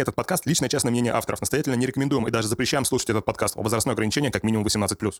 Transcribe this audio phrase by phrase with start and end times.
[0.00, 1.42] Этот подкаст– личное частное мнение авторов.
[1.42, 3.54] Настоятельно не рекомендуем и даже запрещаем слушать этот подкаст.
[3.56, 5.18] Возрастное ограничение как минимум 18+.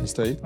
[0.00, 0.40] Не стоит?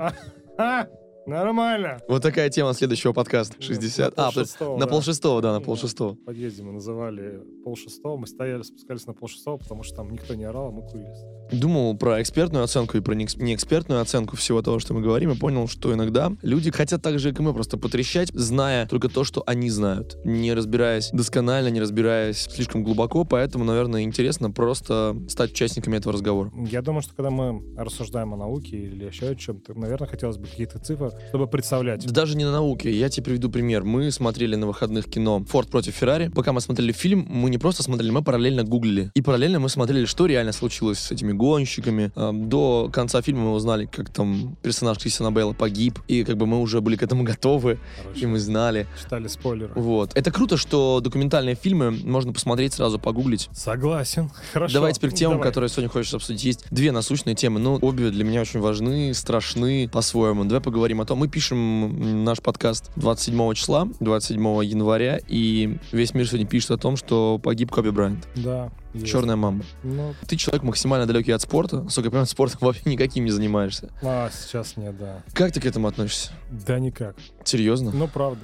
[1.27, 1.99] Нормально.
[2.07, 3.61] Вот такая тема следующего подкаста.
[3.61, 4.15] 60.
[4.15, 4.87] На А, полшестого, на да.
[4.87, 6.13] полшестого, да, на полшестого.
[6.13, 8.15] В подъезде мы называли полшестого.
[8.15, 11.11] Мы стояли, спускались на полшестого, потому что там никто не орал, а мы курили.
[11.51, 15.35] Думал про экспертную оценку и про неэкс- неэкспертную оценку всего того, что мы говорим, и
[15.37, 19.25] понял, что иногда люди хотят так же, как и мы, просто потрещать, зная только то,
[19.25, 25.51] что они знают, не разбираясь досконально, не разбираясь слишком глубоко, поэтому, наверное, интересно просто стать
[25.51, 26.53] участниками этого разговора.
[26.69, 30.47] Я думаю, что когда мы рассуждаем о науке или еще о чем-то, наверное, хотелось бы
[30.47, 32.05] какие-то цифры, чтобы представлять.
[32.05, 32.91] Да даже не на науке.
[32.91, 33.83] Я тебе приведу пример.
[33.83, 36.29] Мы смотрели на выходных кино «Форд против Феррари».
[36.33, 39.11] Пока мы смотрели фильм, мы не просто смотрели, мы параллельно гуглили.
[39.13, 42.11] И параллельно мы смотрели, что реально случилось с этими гонщиками.
[42.15, 45.99] Эм, До конца фильма мы узнали, как там персонаж Кристиана Бейла погиб.
[46.07, 48.87] И как бы мы уже были к этому готовы, Короче, и мы знали.
[49.01, 49.71] читали спойлеры.
[49.75, 50.11] Вот.
[50.15, 53.49] Это круто, что документальные фильмы можно посмотреть, сразу погуглить.
[53.53, 54.29] Согласен.
[54.53, 54.73] Хорошо.
[54.73, 55.49] Давай теперь к темам, Давай.
[55.49, 56.43] которые сегодня хочешь обсудить.
[56.43, 60.43] Есть две насущные темы, но обе для меня очень важны, страшны по-своему.
[60.45, 61.19] Давай поговорим о том.
[61.19, 66.97] Мы пишем наш подкаст 27 числа, 27 января, и весь мир сегодня пишет о том,
[66.97, 68.27] что погиб Коби Брайант.
[68.35, 68.71] Да.
[68.93, 69.07] есть.
[69.07, 69.63] Черная мама.
[69.83, 73.89] Ну, Ты человек максимально далекий от спорта, насколько я понимаю, спортом вообще никаким не занимаешься.
[74.03, 75.23] а сейчас нет, да.
[75.33, 76.31] Как ты к этому относишься?
[76.51, 77.15] Да никак.
[77.43, 77.91] Серьезно?
[77.93, 78.41] Ну, правда.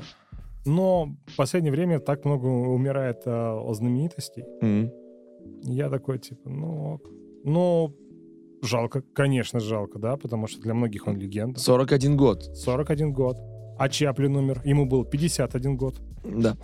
[0.65, 4.45] Но в последнее время так много умирает а, о знаменитостей.
[4.61, 4.89] М.
[5.63, 7.01] Я такой, типа, ну, ок.
[7.43, 7.93] ну,
[8.63, 11.59] жалко, конечно, жалко, да, потому что для многих он легенда.
[11.59, 12.43] 41 год.
[12.55, 13.37] 41 год.
[13.77, 16.01] А Чаплин умер, ему был 51 год.
[16.23, 16.55] Да.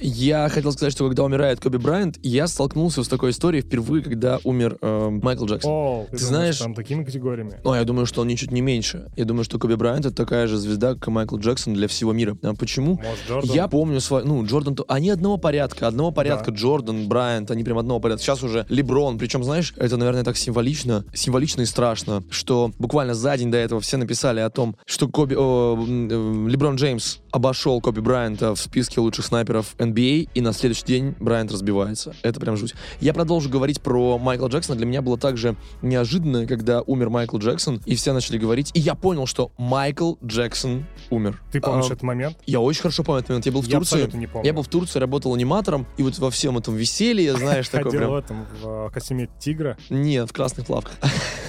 [0.00, 4.38] Я хотел сказать, что когда умирает Коби Брайант, я столкнулся с такой историей впервые, когда
[4.44, 5.70] умер э, Майкл Джексон.
[5.70, 7.58] О, ты, Ты думаешь, знаешь- там такими категориями?
[7.64, 9.10] Ну, я думаю, что он ничуть не меньше.
[9.16, 12.12] Я думаю, что Коби Брайант это такая же звезда, как и Майкл Джексон для всего
[12.12, 12.36] мира.
[12.42, 12.92] А почему?
[12.96, 13.50] Может, Джордан?
[13.56, 16.56] Я помню свой, ну, Джордан, то- они одного порядка, одного порядка, Да.
[16.56, 18.22] Джордан, Брайант, они прям одного порядка.
[18.22, 23.36] Сейчас уже Леброн, причем, знаешь, это, наверное, так символично, символично и страшно, что буквально за
[23.36, 26.08] день до этого все написали о том, что Коби, м,
[26.46, 31.14] э, Леброн Джеймс обошел Коби Брайанта в списке лучших снайперов NBA, и на следующий день
[31.18, 32.14] Брайант разбивается.
[32.22, 32.74] Это прям жуть.
[33.00, 34.76] Я продолжу говорить про Майкла Джексона.
[34.76, 38.94] Для меня было также неожиданно, когда умер Майкл Джексон, и все начали говорить, и я
[38.94, 41.40] понял, что Майкл Джексон умер.
[41.52, 42.36] Ты помнишь А, этот момент?
[42.46, 43.46] я очень хорошо помню этот момент.
[43.46, 44.10] Я был в Я Турции.
[44.14, 44.46] не помню.
[44.46, 48.10] Я был в Турции, работал аниматором, и вот во всем этом веселье, знаешь, Ходил прям...
[48.10, 49.76] в этом, в э, костюме тигра.
[49.90, 50.94] Нет, в красных плавках.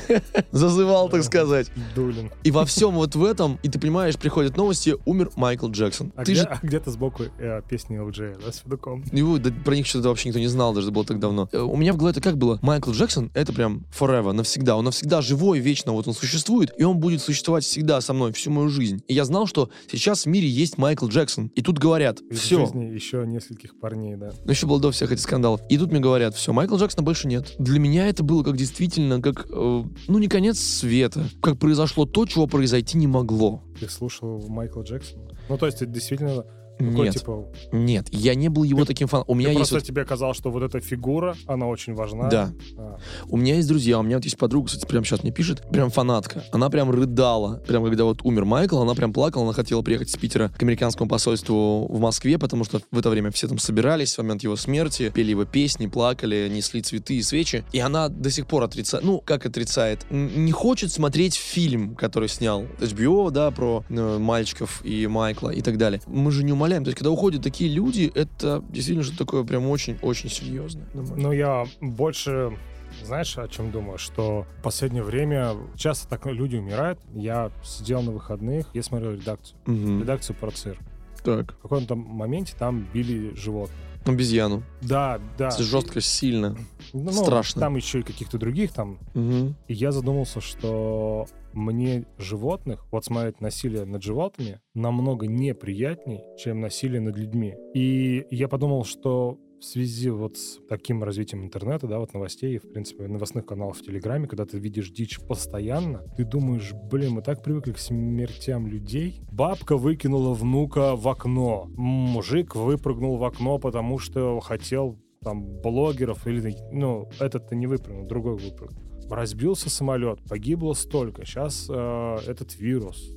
[0.52, 1.72] Зазывал, так сказать.
[1.96, 2.31] Дулин.
[2.44, 6.12] И во всем вот в этом, и ты понимаешь, приходят новости, умер Майкл Джексон.
[6.16, 6.48] А Ты где, же...
[6.48, 9.04] а где-то сбоку э, песни LJ, да, с Федуком?
[9.12, 11.50] Его, да, про них что-то вообще никто не знал, даже это было так давно.
[11.52, 12.60] Э, У меня в голове это как было?
[12.62, 14.76] Майкл Джексон— это прям forever, навсегда.
[14.78, 18.52] Он навсегда живой, вечно вот он существует, и он будет существовать всегда со мной всю
[18.52, 19.02] мою жизнь.
[19.08, 21.48] И я знал, что сейчас в мире есть Майкл Джексон.
[21.56, 24.32] И тут говорят, Из все, жизни еще нескольких парней, да.
[24.46, 25.62] Но еще было до всех этих скандалов.
[25.70, 27.56] И тут мне говорят, все, Майкла Джексона больше нет.
[27.60, 31.26] Для меня это было как действительно, как, э, ну, не конец света.
[31.42, 33.64] Как произошло то, чего произойти не могло.
[33.80, 35.28] Ты слушал Майкла Джексона?
[35.50, 36.46] Ну, то есть, ты действительно
[36.80, 39.26] Нет, типа, нет, я не был его Ты- таким фаном.
[39.28, 42.30] У меня есть просто вот- тебе казалось, что вот эта фигура, она очень важна.
[42.30, 42.54] Да.
[42.78, 42.98] А,
[43.28, 45.90] У меня есть друзья, у меня вот есть подруга, кстати, прямо сейчас мне пишет, прям
[45.90, 46.44] фанатка.
[46.52, 47.58] Она прям рыдала.
[47.68, 51.10] Прям когда вот умер Майкл, она прям плакала, она хотела приехать из Питера к американскому
[51.10, 55.12] посольству в Москве, потому что в это время все там собирались в момент его смерти,
[55.14, 57.64] пели его песни, плакали, несли цветы и свечи.
[57.72, 62.64] И она до сих пор отрицает, ну, как отрицает, не хочет смотреть фильм, который снял
[62.80, 66.02] HBO, да, про э, мальчиков и Майкла и так далее.
[66.08, 66.69] Мы же не умоляем.
[66.69, 70.88] То есть, когда уходят такие люди, это действительно что-то такое прям очень-очень серьезное.
[70.94, 72.57] Ну, я больше,
[73.03, 73.97] знаешь, о чем думаю?
[73.97, 77.00] Что в последнее время часто так люди умирают.
[77.13, 79.57] Я сидел на выходных, я смотрел редакцию.
[79.66, 80.02] Мгм.
[80.02, 80.80] Редакцию про цирк.
[81.24, 81.53] Так.
[81.59, 83.78] В каком-то моменте там били животных.
[84.06, 84.64] Обезьяну.
[84.82, 85.52] Да, да.
[85.52, 86.58] Жестко, сильно.
[86.94, 87.60] Ну, страшно.
[87.60, 89.00] Там еще и каких-то других там.
[89.14, 89.56] Мгм.
[89.68, 97.01] И я задумался, что мне животных, вот смотреть насилие над животными, намного неприятней, чем насилие
[97.01, 97.56] над людьми.
[97.74, 102.72] И я подумал, что в связи вот с таким развитием интернета, да, вот новостей, в
[102.72, 107.44] принципе, новостных каналов в Телеграме, когда ты видишь дичь постоянно, ты думаешь, блин, мы так
[107.44, 109.22] привыкли к смертям людей.
[109.32, 111.68] Бабка выкинула внука в окно.
[111.76, 118.38] Мужик выпрыгнул в окно, потому что хотел там блогеров или, ну, этот-то не выпрыгнул, другой
[118.38, 118.88] выпрыгнул.
[119.10, 121.26] Разбился самолет, погибло столько.
[121.26, 123.10] Сейчас этот вирус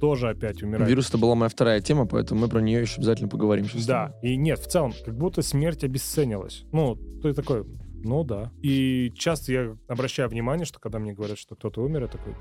[0.00, 0.88] тоже опять умирает.
[0.88, 3.66] Вирус это была моя вторая тема, поэтому мы про нее еще обязательно поговорим.
[3.66, 6.64] сейчас Да, и нет, в целом, как будто смерть обесценилась.
[6.72, 7.64] Ну, ты такой,
[8.02, 8.50] ну да.
[8.62, 12.34] И часто я обращаю внимание, что когда мне говорят, что кто-то умер, я такой,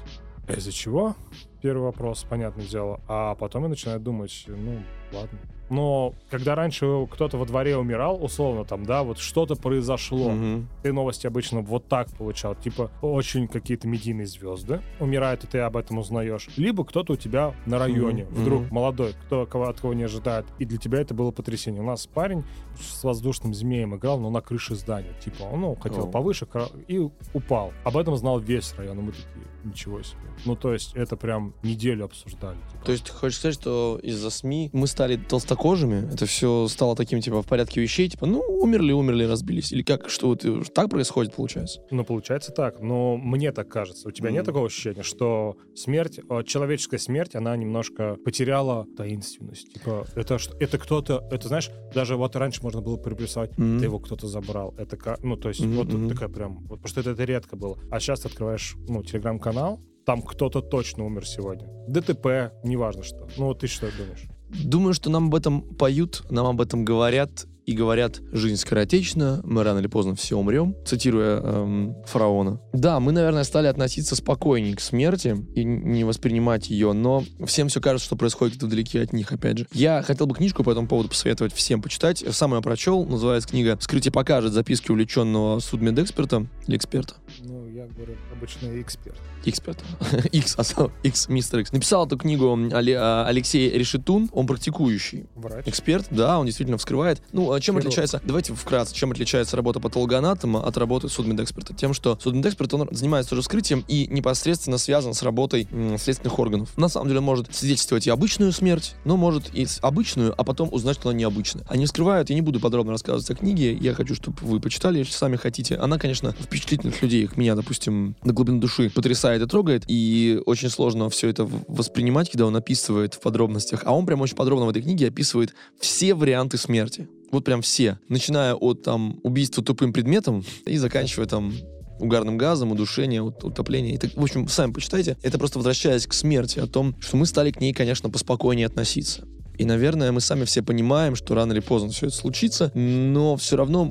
[0.48, 1.16] «А из-за чего?
[1.62, 3.00] Первый вопрос, понятное дело.
[3.08, 4.80] А потом я начинаю думать, ну,
[5.14, 5.40] ладно.
[5.70, 10.68] Но когда раньше кто-то во дворе умирал, условно там, да, вот что-то произошло, Мгм.
[10.82, 12.56] ты новости обычно вот так получал.
[12.56, 16.50] Типа, очень какие-то медийные звезды умирают, и ты об этом узнаешь.
[16.58, 18.34] Либо кто-то у тебя на районе, Мгм.
[18.34, 18.74] вдруг Мгм.
[18.76, 20.48] молодой, кто кого, от кого не ожидает.
[20.58, 21.82] И для тебя это было потрясение.
[21.84, 22.44] У нас парень
[22.80, 25.14] с воздушным змеем играл, но на крыше здания.
[25.24, 26.12] Типа, он ну, хотел О.
[26.12, 26.48] повыше
[26.88, 27.74] и упал.
[27.84, 28.98] Об этом знал весь район.
[28.98, 30.22] И мы такие, ничего себе.
[30.46, 32.58] Ну, то есть, это прям неделю обсуждали.
[32.72, 32.86] типа.
[32.86, 36.12] То есть ты хочешь сказать, что из-за СМИ мы стали толстокожими?
[36.14, 38.10] Это все стало таким, типа, в порядке вещей?
[38.10, 39.72] Типа, ну, умерли, умерли, разбились.
[39.72, 40.10] Или как?
[40.10, 41.82] Что вот э, так происходит, получается?
[41.92, 42.80] Ну, получается так.
[42.82, 44.08] Но мне так кажется.
[44.08, 44.46] У тебя нет Мгм.
[44.46, 49.74] такого ощущения, что смерть, э, человеческая смерть, она немножко потеряла таинственность?
[49.74, 54.00] Типа, это, что- это кто-то, это, знаешь, даже вот раньше можно было приписать, это его
[54.00, 54.74] кто-то забрал.
[54.78, 57.78] Это, ну, то есть, Мгм, вот такая прям, вот, потому что это, это редко было.
[57.92, 59.80] А сейчас ты открываешь, ну, телеграм-канал,
[60.10, 61.68] там кто-то точно умер сегодня.
[61.88, 63.28] ДТП, неважно что.
[63.38, 64.24] Ну, вот ты что думаешь?
[64.50, 69.64] Думаю, что нам об этом поют, нам об этом говорят, и говорят, жизнь скоротечна, мы
[69.64, 72.60] рано или поздно все умрем, цитируя эм, фараона.
[72.74, 77.80] Да, мы, наверное, стали относиться спокойнее к смерти и не воспринимать ее, но всем все
[77.80, 79.68] кажется, что происходит где-то вдалеке от них, опять же.
[79.72, 82.24] Я хотел бы книжку по этому поводу посоветовать всем почитать.
[82.32, 84.52] Сам ее прочел, называется книга «Скрытие покажет.
[84.52, 87.18] Записки увлеченного судмедэксперта» или эксперта.
[87.42, 89.20] Ну, я говорю, обычный эксперт.
[89.46, 89.84] Эксперт.
[90.32, 90.58] X,
[91.04, 91.72] X, мистер X.
[91.72, 95.68] Написал эту книгу а, Алексей Решетун, он практикующий Врач.
[95.68, 97.22] эксперт, да, он действительно вскрывает.
[97.32, 97.88] Ну, а чем Хирург.
[97.88, 101.74] отличается, давайте вкратце, чем отличается работа патологоанатома от работы судмедэксперта?
[101.74, 106.78] Тем, что судмедэксперт, он занимается уже вскрытием и непосредственно связан с работой следственных органов.
[106.78, 110.70] На самом деле он может свидетельствовать и обычную смерть, но может и обычную, а потом
[110.74, 111.64] узнать, что она необычная.
[111.68, 115.14] Они вскрывают, я не буду подробно рассказывать о книге, я хочу, чтобы вы почитали, если
[115.14, 115.76] сами хотите.
[115.76, 120.70] Она, конечно, впечатлительных людей, как меня, допустим, до глубины души потрясает и трогает, и очень
[120.70, 123.84] сложно все это воспринимать, когда он описывает в подробностях.
[123.86, 127.08] А он прям очень подробно в этой книге описывает все варианты смерти.
[127.32, 128.00] Вот прям все.
[128.08, 131.54] Начиная от там убийства тупым предметом и заканчивая там
[132.00, 133.96] угарным газом, удушение, ут- утопление.
[133.96, 135.18] И в общем, сами почитайте.
[135.22, 139.28] Это просто возвращаясь к смерти, о том, что мы стали к ней, конечно, поспокойнее относиться.
[139.60, 143.58] И, наверное, мы сами все понимаем, что рано или поздно все это случится, но все
[143.58, 143.84] равно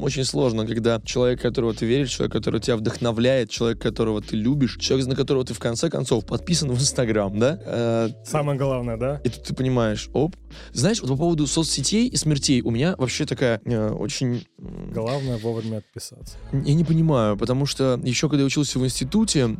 [0.00, 4.76] очень сложно, когда человек, которого ты веришь, человек, который тебя вдохновляет, человек, которого ты любишь,
[4.78, 7.58] человек, на которого ты в конце концов подписан в Инстаграм, да?
[7.64, 9.20] Э, Самое главное, да?
[9.24, 10.36] и тут ты понимаешь, оп.
[10.72, 14.46] Знаешь, вот по поводу соцсетей и смертей у меня вообще такая э, очень...
[14.58, 16.36] Главное вовремя отписаться.
[16.52, 19.56] Я не понимаю, потому что еще когда я учился в институте,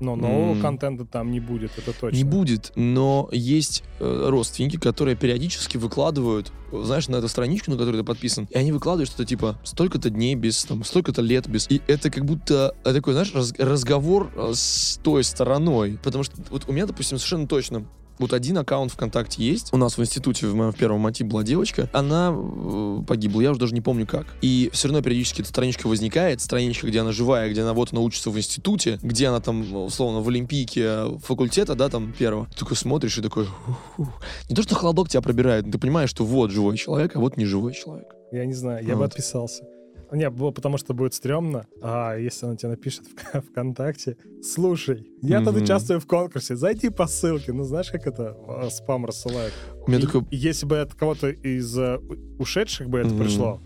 [0.00, 0.60] Но нового М.
[0.60, 2.16] контента там не будет, это точно.
[2.16, 8.02] не будет, но есть э, родственники, которые периодически выкладывают, знаешь, на эту страничку, на которую
[8.02, 11.70] ты подписан, и они выкладывают что-то типа столько-то дней без, там, столько-то лет без.
[11.70, 15.98] И это как будто э, такой, знаешь, раз- разговор э, с той стороной.
[16.02, 17.84] Потому что вот у меня, допустим, совершенно точно
[18.18, 19.72] вот один аккаунт ВКонтакте есть.
[19.72, 21.88] У нас в институте, в моем первом мотиве была девочка.
[21.92, 24.26] Она э, погибла, я уже даже не помню как.
[24.42, 28.00] И все равно периодически эта страничка возникает, страничка, где она живая, где она вот она
[28.00, 32.46] учится в институте, где она там, условно, в олимпийке э, факультета, да, там, первого.
[32.46, 33.46] Ты такой смотришь и такой...
[34.48, 37.44] Не то, что холодок тебя пробирает, ты понимаешь, что вот живой человек, а вот не
[37.44, 38.08] живой человек.
[38.32, 39.10] Я не знаю, я бы Вот.
[39.10, 39.64] отписался.
[40.14, 41.66] Не, было потому что будет стрёмно.
[41.82, 47.06] А если он тебе напишет в ВКонтакте, слушай, я тут участвую в конкурсе, зайди по
[47.06, 47.52] ссылке.
[47.52, 49.04] Ну, знаешь, как это а, спам
[49.98, 50.22] И- такой...
[50.30, 51.98] и если бы от кого-то из э,
[52.38, 53.60] ушедших бы это пришло,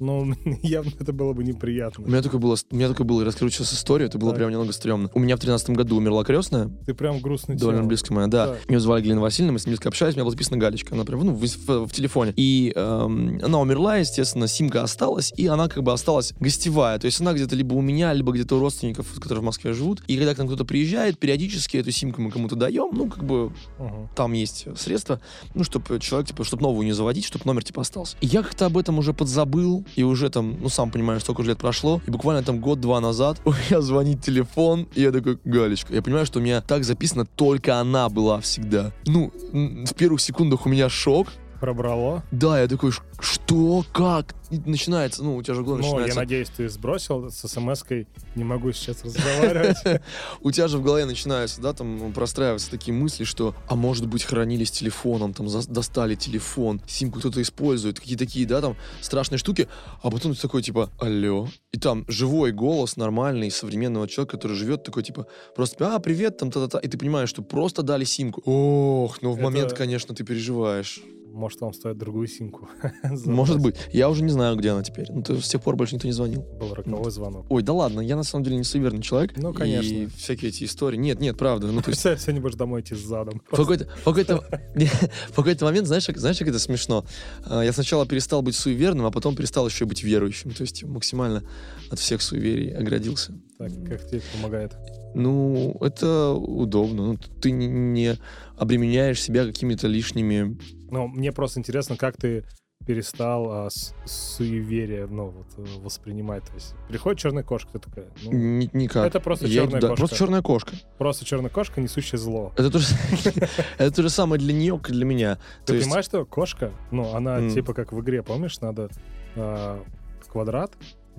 [0.00, 2.04] ну, явно это было бы неприятно.
[2.04, 4.38] У меня такое было, у меня такое было, расскажу сейчас историю, это было Так.
[4.38, 5.10] прям немного стрёмно.
[5.14, 7.88] У меня в тринадцатом году умерла крестная, Ты прям грустный довольно тема.
[7.88, 8.46] близкая моя, да.
[8.46, 8.56] Да.
[8.68, 11.04] Ее звали Галина Васильевна, мы с ней близко общались, у меня была записана галечка, она
[11.04, 12.32] прям, ну, в, в- в телефоне.
[12.36, 16.98] И эм, она умерла, естественно, симка осталась, и она как бы осталась гостевая.
[16.98, 20.02] То есть она где-то либо у меня, либо где-то у родственников, которые в Москве живут.
[20.08, 23.52] И когда к нам кто-то приезжает, периодически эту симку мы кому-то даем, ну, как бы
[23.78, 24.08] Мгм.
[24.16, 25.20] там есть средства,
[25.54, 28.16] ну, чтобы человек, типа, чтобы новую не заводить, чтобы номер, типа, остался.
[28.20, 31.50] И я как-то об этом уже подзабыл, и уже там, ну, сам понимаешь, столько же
[31.50, 35.94] лет прошло, и буквально там год-два назад у меня звонит телефон, и я такой, Галечка,
[35.94, 38.92] я понимаю, что у меня так записано, только она была всегда.
[39.06, 41.28] Ну, в первых секундах у меня шок,
[41.62, 42.24] Пробрало.
[42.32, 44.34] да, я такой, «Ш- что, как?
[44.50, 46.18] И начинается, ну, у тебя же в голове Ну, я начинается...
[46.18, 48.08] надеюсь, ты сбросил с смс-кой.
[48.34, 49.76] Не могу сейчас разговаривать.
[50.40, 54.24] у тебя же в голове начинаются, да, там простраиваются такие мысли, что, а может быть,
[54.24, 59.68] хранили с телефоном, там, достали телефон, симку кто-то использует, какие такие, да, там, страшные штуки,
[60.02, 64.82] а потом ты такой, типа, алло, и там живой голос нормальный, современного человека, который живет,
[64.82, 68.42] такой, типа, просто, а, привет, там, та-та-та, и ты понимаешь, что просто дали симку.
[68.46, 71.00] Ох, ну в момент, конечно, ты переживаешь.
[71.32, 72.68] Может, вам стоит другую симку.
[73.24, 73.76] Может быть.
[73.92, 75.06] Я уже не знаю, где она теперь.
[75.10, 76.42] Ну, то с тех пор больше никто не звонил.
[76.42, 77.46] Был роковой звонок.
[77.48, 79.32] Ой, да ладно, я на самом деле не суеверный человек.
[79.36, 80.08] Ну, И конечно.
[80.16, 80.96] всякие эти истории.
[80.96, 81.68] Нет, нет, правда.
[81.68, 83.40] Ну, то есть сегодня будешь домой идти с задом.
[83.50, 84.44] в какой-то, в какой-то,
[85.30, 87.04] в какой-то момент, знаешь, знаешь, как это смешно?
[87.44, 90.50] А, Я сначала перестал быть суеверным, а потом перестал еще быть верующим.
[90.50, 91.42] То есть максимально
[91.90, 93.34] от всех суеверий оградился.
[93.58, 94.72] Так, как тебе это помогает?
[95.14, 97.06] Ну, это удобно.
[97.12, 98.16] Ну, ты не
[98.56, 100.56] обременяешь себя какими-то лишними...
[100.92, 102.44] Ну, мне просто интересно, как ты
[102.86, 106.44] перестал а, с- суеверие, ну, вот, э, воспринимать.
[106.44, 109.06] То есть приходит черная кошка, ты такая, ну, ни- никак.
[109.06, 109.96] это просто Я- черная кошка.
[109.96, 110.72] Просто черная кошка.
[110.98, 112.52] Просто черная кошка, несущая зло.
[112.56, 112.94] Это то же,
[113.78, 115.38] это то же самое для нее, как для меня.
[115.64, 118.88] Ты понимаешь, что кошка, ну, она типа как в игре, помнишь, надо
[119.36, 119.82] а,
[120.28, 120.72] квадрат,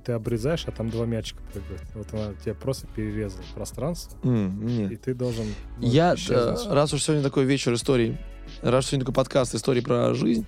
[0.04, 1.82] ты обрезаешь, а там два мячика прыгают.
[1.96, 4.92] Вот она тебе просто перерезала пространство, М, нет.
[4.92, 5.46] и ты должен
[5.80, 6.66] ну, Я, исчезнуть.
[6.68, 8.18] э, раз уж сегодня такой вечер историй,
[8.62, 10.46] раз уж сегодня такой подкаст истории про жизнь,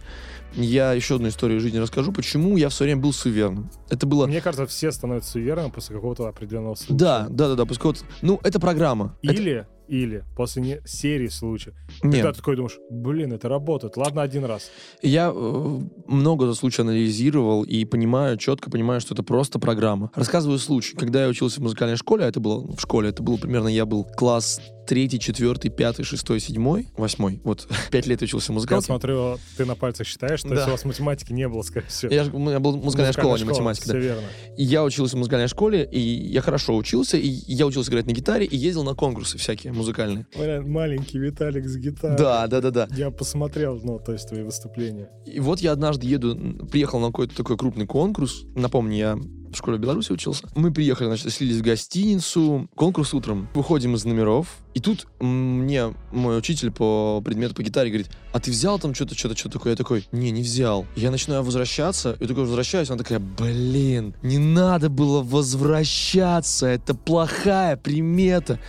[0.54, 3.70] я еще одну историю жизни расскажу, почему я все время был суеверным.
[3.90, 4.26] Это было...
[4.28, 6.94] Мне кажется, все становятся суеверными после какого-то определенного случая.
[6.94, 8.04] Да, да, да, да, пускай вот...
[8.22, 9.18] Ну, это программа.
[9.22, 11.76] Это- Или, после не- серии случаев.
[12.04, 13.98] Нет, Когда ты такой думаешь, блин, это работает.
[13.98, 14.72] Ладно, один раз.
[15.02, 20.12] я э, много за случай анализировал и понимаю, четко понимаю, что это просто программа.
[20.16, 20.96] Рассказываю случай.
[20.98, 23.86] Когда я учился в музыкальной школе, а это было в школе, это было примерно, я
[23.86, 27.40] был класс третий, четвертый, пятый, шестой, седьмой, восьмой.
[27.44, 28.86] Вот, пять лет учился в Я музыкалке.
[28.86, 30.56] смотрю, ты на пальцах считаешь, то Да.
[30.56, 32.14] есть у вас математики не было, скорее всего.
[32.14, 33.88] Я, у меня была музыкальная школа, а не математика.
[33.88, 33.94] да.
[33.94, 34.24] Все верно.
[34.58, 38.12] И я учился в музыкальной школе, и я хорошо учился, и я учился играть на
[38.12, 40.28] гитаре, и ездил на конкурсы всякие музыкальные.
[40.36, 42.18] Блин, маленький Виталик с гитарой.
[42.18, 42.88] Да, да, да, да.
[42.96, 45.10] Я посмотрел, ну, то есть твои выступления.
[45.26, 46.36] И вот я однажды еду,
[46.72, 48.44] приехал на какой-то такой крупный конкурс.
[48.56, 49.20] Напомню, я
[49.56, 50.48] в школе Беларуси учился.
[50.56, 52.70] Мы приехали, значит, слились в гостиницу.
[52.76, 53.50] Конкурс утром.
[53.54, 54.48] Выходим из номеров.
[54.74, 59.18] И тут мне мой учитель по предмету по гитаре говорит, а ты взял там что-то,
[59.18, 59.72] что-то, что такое?
[59.72, 60.86] Я такой, не, не взял.
[60.96, 67.78] Я начинаю возвращаться, и такой возвращаюсь, она такая, блин, не надо было возвращаться, это плохая
[67.78, 68.60] примета.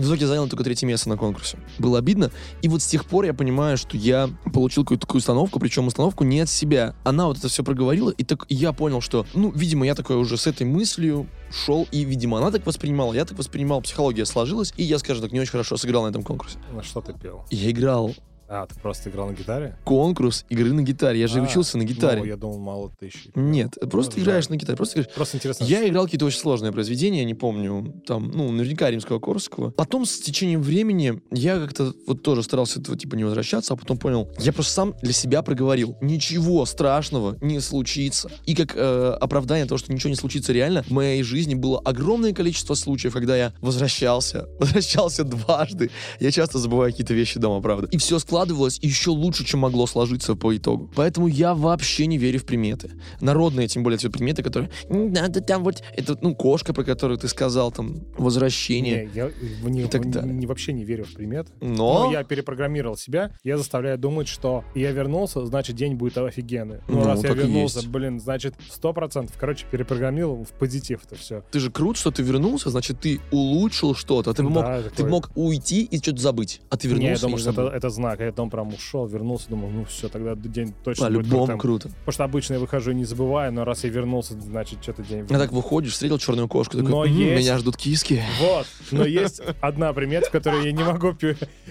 [0.00, 1.58] В итоге занял только третье место на конкурсе.
[1.78, 2.30] Было обидно.
[2.62, 6.24] И вот с тех пор я понимаю, что я получил какую-то такую установку, причем установку
[6.24, 6.94] не от себя.
[7.04, 10.38] Она вот это все проговорила, и так я понял, что, ну, видимо, я такой уже
[10.38, 14.84] с этой мыслью шел, и, видимо, она так воспринимала, я так воспринимал, психология сложилась, и
[14.84, 16.56] я, скажем так, не очень хорошо сыграл на этом конкурсе.
[16.72, 17.44] На что ты пел?
[17.50, 18.14] Я играл
[18.52, 19.76] А, ты просто играл на гитаре?
[19.84, 21.20] конкурс игры на гитаре.
[21.20, 22.18] Я же А, учился на гитаре.
[22.18, 23.30] Ну, я думал, мало ты еще.
[23.36, 24.54] Нет, просто Ну, играешь жаль.
[24.54, 24.76] на гитаре.
[24.76, 25.14] Просто играешь.
[25.14, 25.62] Просто интересно.
[25.64, 29.70] Я играл какие-то очень сложные произведения, не помню, там, ну, наверняка римского Корсакова.
[29.70, 33.98] Потом с течением времени я как-то вот тоже старался этого типа не возвращаться, а потом
[33.98, 38.32] понял, я просто сам для себя проговорил, ничего страшного не случится.
[38.46, 42.32] И как э, оправдание того, что ничего не случится реально, в моей жизни было огромное
[42.32, 45.92] количество случаев, когда я возвращался, возвращался дважды.
[46.18, 47.86] Я часто забываю какие-то вещи дома, правда.
[47.92, 50.90] И все складывалось еще лучше, чем могло сложиться по итогу.
[50.94, 52.90] Поэтому я вообще не верю в приметы.
[53.20, 54.70] Народные, тем более, эти приметы, которые...
[54.88, 55.82] «М, Надо там вот...
[55.96, 59.06] Это, ну, кошка, про которую ты сказал, там, возвращение.
[59.06, 59.30] Не, я
[59.64, 60.32] не, и так в- далее.
[60.32, 61.50] не- вообще не верю в приметы.
[61.60, 62.04] Но...
[62.06, 66.78] Ну, я перепрограммировал себя, я заставляю думать, что я вернулся, значит, день будет офигенный.
[66.88, 67.88] Ну, Ну, раз я вернулся, есть.
[67.90, 69.36] блин, значит, сто процентов.
[69.38, 71.42] Короче, перепрограммировал в позитив это все.
[71.50, 74.32] Ты же крут, что ты вернулся, значит, ты улучшил что-то.
[74.34, 74.64] Ты бы мог,
[74.96, 76.60] ты бы мог уйти и что-то забыть.
[76.70, 78.20] А ты Не, я вернулся думаю, что это, это знак.
[78.20, 81.88] Я потом прям ушел, вернулся, думал, ну все, тогда день точно будет По-любому круто.
[81.88, 85.24] Потому что обычно я выхожу и не забываю, но раз я вернулся, значит, что-то день...
[85.30, 88.22] А так выходишь, встретил черную кошку, такой, Но «М, есть- меня ждут киски.
[88.40, 88.66] Вот.
[88.90, 91.14] Но есть одна примета, в которой я не могу...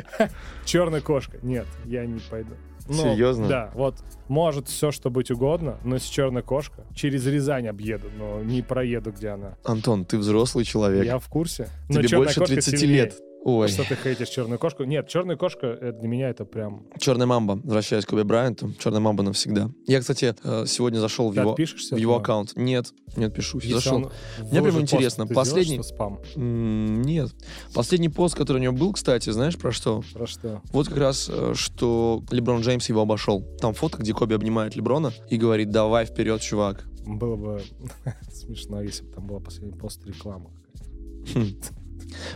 [0.65, 1.37] Черная кошка.
[1.41, 2.53] Нет, я не пойду.
[2.87, 3.47] Ну, Серьезно?
[3.47, 3.97] Да, вот
[4.27, 9.11] может все, что быть угодно, но если черная кошка, через Рязань объеду, но не проеду,
[9.11, 9.57] где она.
[9.63, 11.05] Антон, ты взрослый человек.
[11.05, 11.69] Я в курсе.
[11.87, 13.03] Но Тебе больше кошка 30 сильнее.
[13.03, 13.19] лет.
[13.45, 13.67] Ой.
[13.69, 14.83] Что ты хейтишь черную кошку?
[14.83, 16.85] Нет, черная кошка это для меня это прям.
[16.99, 17.59] Черная мамба.
[17.63, 18.73] Возвращаясь к Коби Брайанту.
[18.79, 19.69] Черная мамба навсегда.
[19.87, 22.55] Я, кстати, э, сегодня зашел в Ты его, в его аккаунт.
[22.55, 23.63] Нет, не отпишусь.
[23.63, 24.11] Если Зашел.
[24.39, 26.19] Мне прям пост, интересно, ты последний- сделаешь, что спам.
[26.35, 27.31] Нет.
[27.73, 30.03] Последний пост, который у него был, кстати, знаешь про что?
[30.13, 30.61] Про что?
[30.71, 33.41] Вот как раз, э, что Леброн Джеймс его обошел.
[33.61, 36.85] Там фото, где Коби обнимает Леброна и говорит, давай вперед, чувак.
[37.05, 37.61] Было бы
[38.33, 40.51] смешно, если бы там была последний пост реклама.
[41.33, 41.53] Хм.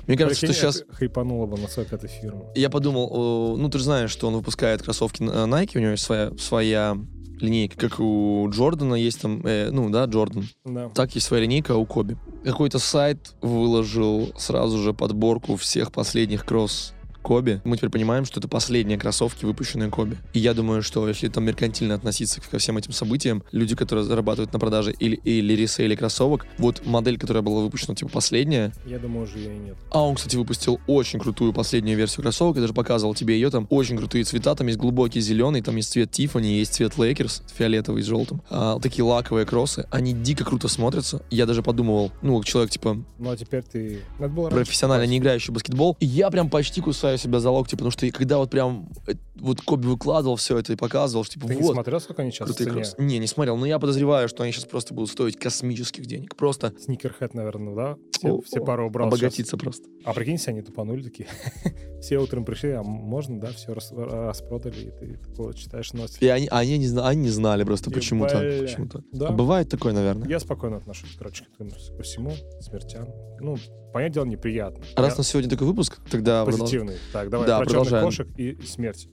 [0.07, 0.81] Мне кажется, что сейчас...
[0.81, 2.45] это хайпануло бы насколько эта фирма.
[2.55, 6.31] Я подумал, ну ты же знаешь, что он выпускает кроссовки Nike, у него есть своя,
[6.37, 6.97] своя
[7.39, 10.47] линейка, как у Джордана есть там, э, ну да, Джордан.
[10.65, 10.89] Да.
[10.89, 12.17] Так есть своя линейка, а у Коби.
[12.43, 18.47] Какой-то сайт выложил сразу же подборку всех последних кросс Коби, мы теперь понимаем, что это
[18.47, 20.17] последние кроссовки, выпущенные Коби.
[20.33, 24.51] И я думаю, что если там меркантильно относиться ко всем этим событиям, люди, которые зарабатывают
[24.53, 29.23] на продаже или, или ресейле кроссовок, вот модель, которая была выпущена, типа, последняя, Я думаю,
[29.23, 29.75] уже ее и нет.
[29.89, 32.57] а он, кстати, выпустил очень крутую последнюю версию кроссовок.
[32.57, 33.49] Я даже показывал тебе ее.
[33.49, 34.53] Там очень крутые цвета.
[34.55, 38.41] Там есть глубокий зеленый, там есть цвет Тиффани, есть цвет Лейкерс, фиолетовый с желтым.
[38.49, 39.87] А, такие лаковые кроссы.
[39.91, 41.23] Они дико круто смотрятся.
[41.31, 43.99] Я даже подумывал, ну, человек, типа, Ну, а теперь ты...
[44.49, 45.95] Профессионально не играющий в баскетбол.
[45.99, 49.61] И я прям почти кусаю себя за локти, потому что когда вот прям э, вот
[49.61, 52.47] Коби выкладывал все это и показывал, что типа Ты не вот, смотрел, сколько они сейчас
[52.47, 52.75] в крутые цене?
[52.75, 52.95] кроссы.
[52.99, 53.57] Не, не смотрел.
[53.57, 56.35] Но я подозреваю, что они сейчас просто будут стоить космических денег.
[56.35, 57.97] Просто Сникерхед, наверное, да?
[58.11, 59.09] Все, О, все пару убрал.
[59.09, 59.19] сейчас.
[59.19, 59.89] обогатиться просто.
[60.05, 61.27] А прикинь, если они тупанули такие.
[62.01, 66.23] все утром пришли, а можно, да, все распродали, и ты такой вот читаешь новости.
[66.23, 68.41] И они, они, не, они не знали просто, И почему так.
[68.41, 68.61] бля.
[68.61, 69.01] Почему так.
[69.11, 69.27] Да.
[69.27, 70.27] А бывает такое, наверное.
[70.27, 73.07] Я спокойно отношусь, короче, к этому ко всему, смертям.
[73.39, 73.57] Ну,
[73.93, 74.83] понятное дело, неприятно.
[74.97, 76.95] Раз Я- у нас сегодня такой выпуск, тогда продолж- Позитивный.
[77.13, 78.05] Так, давай, Да, про продолжаем.
[78.05, 79.07] кошек и смерть.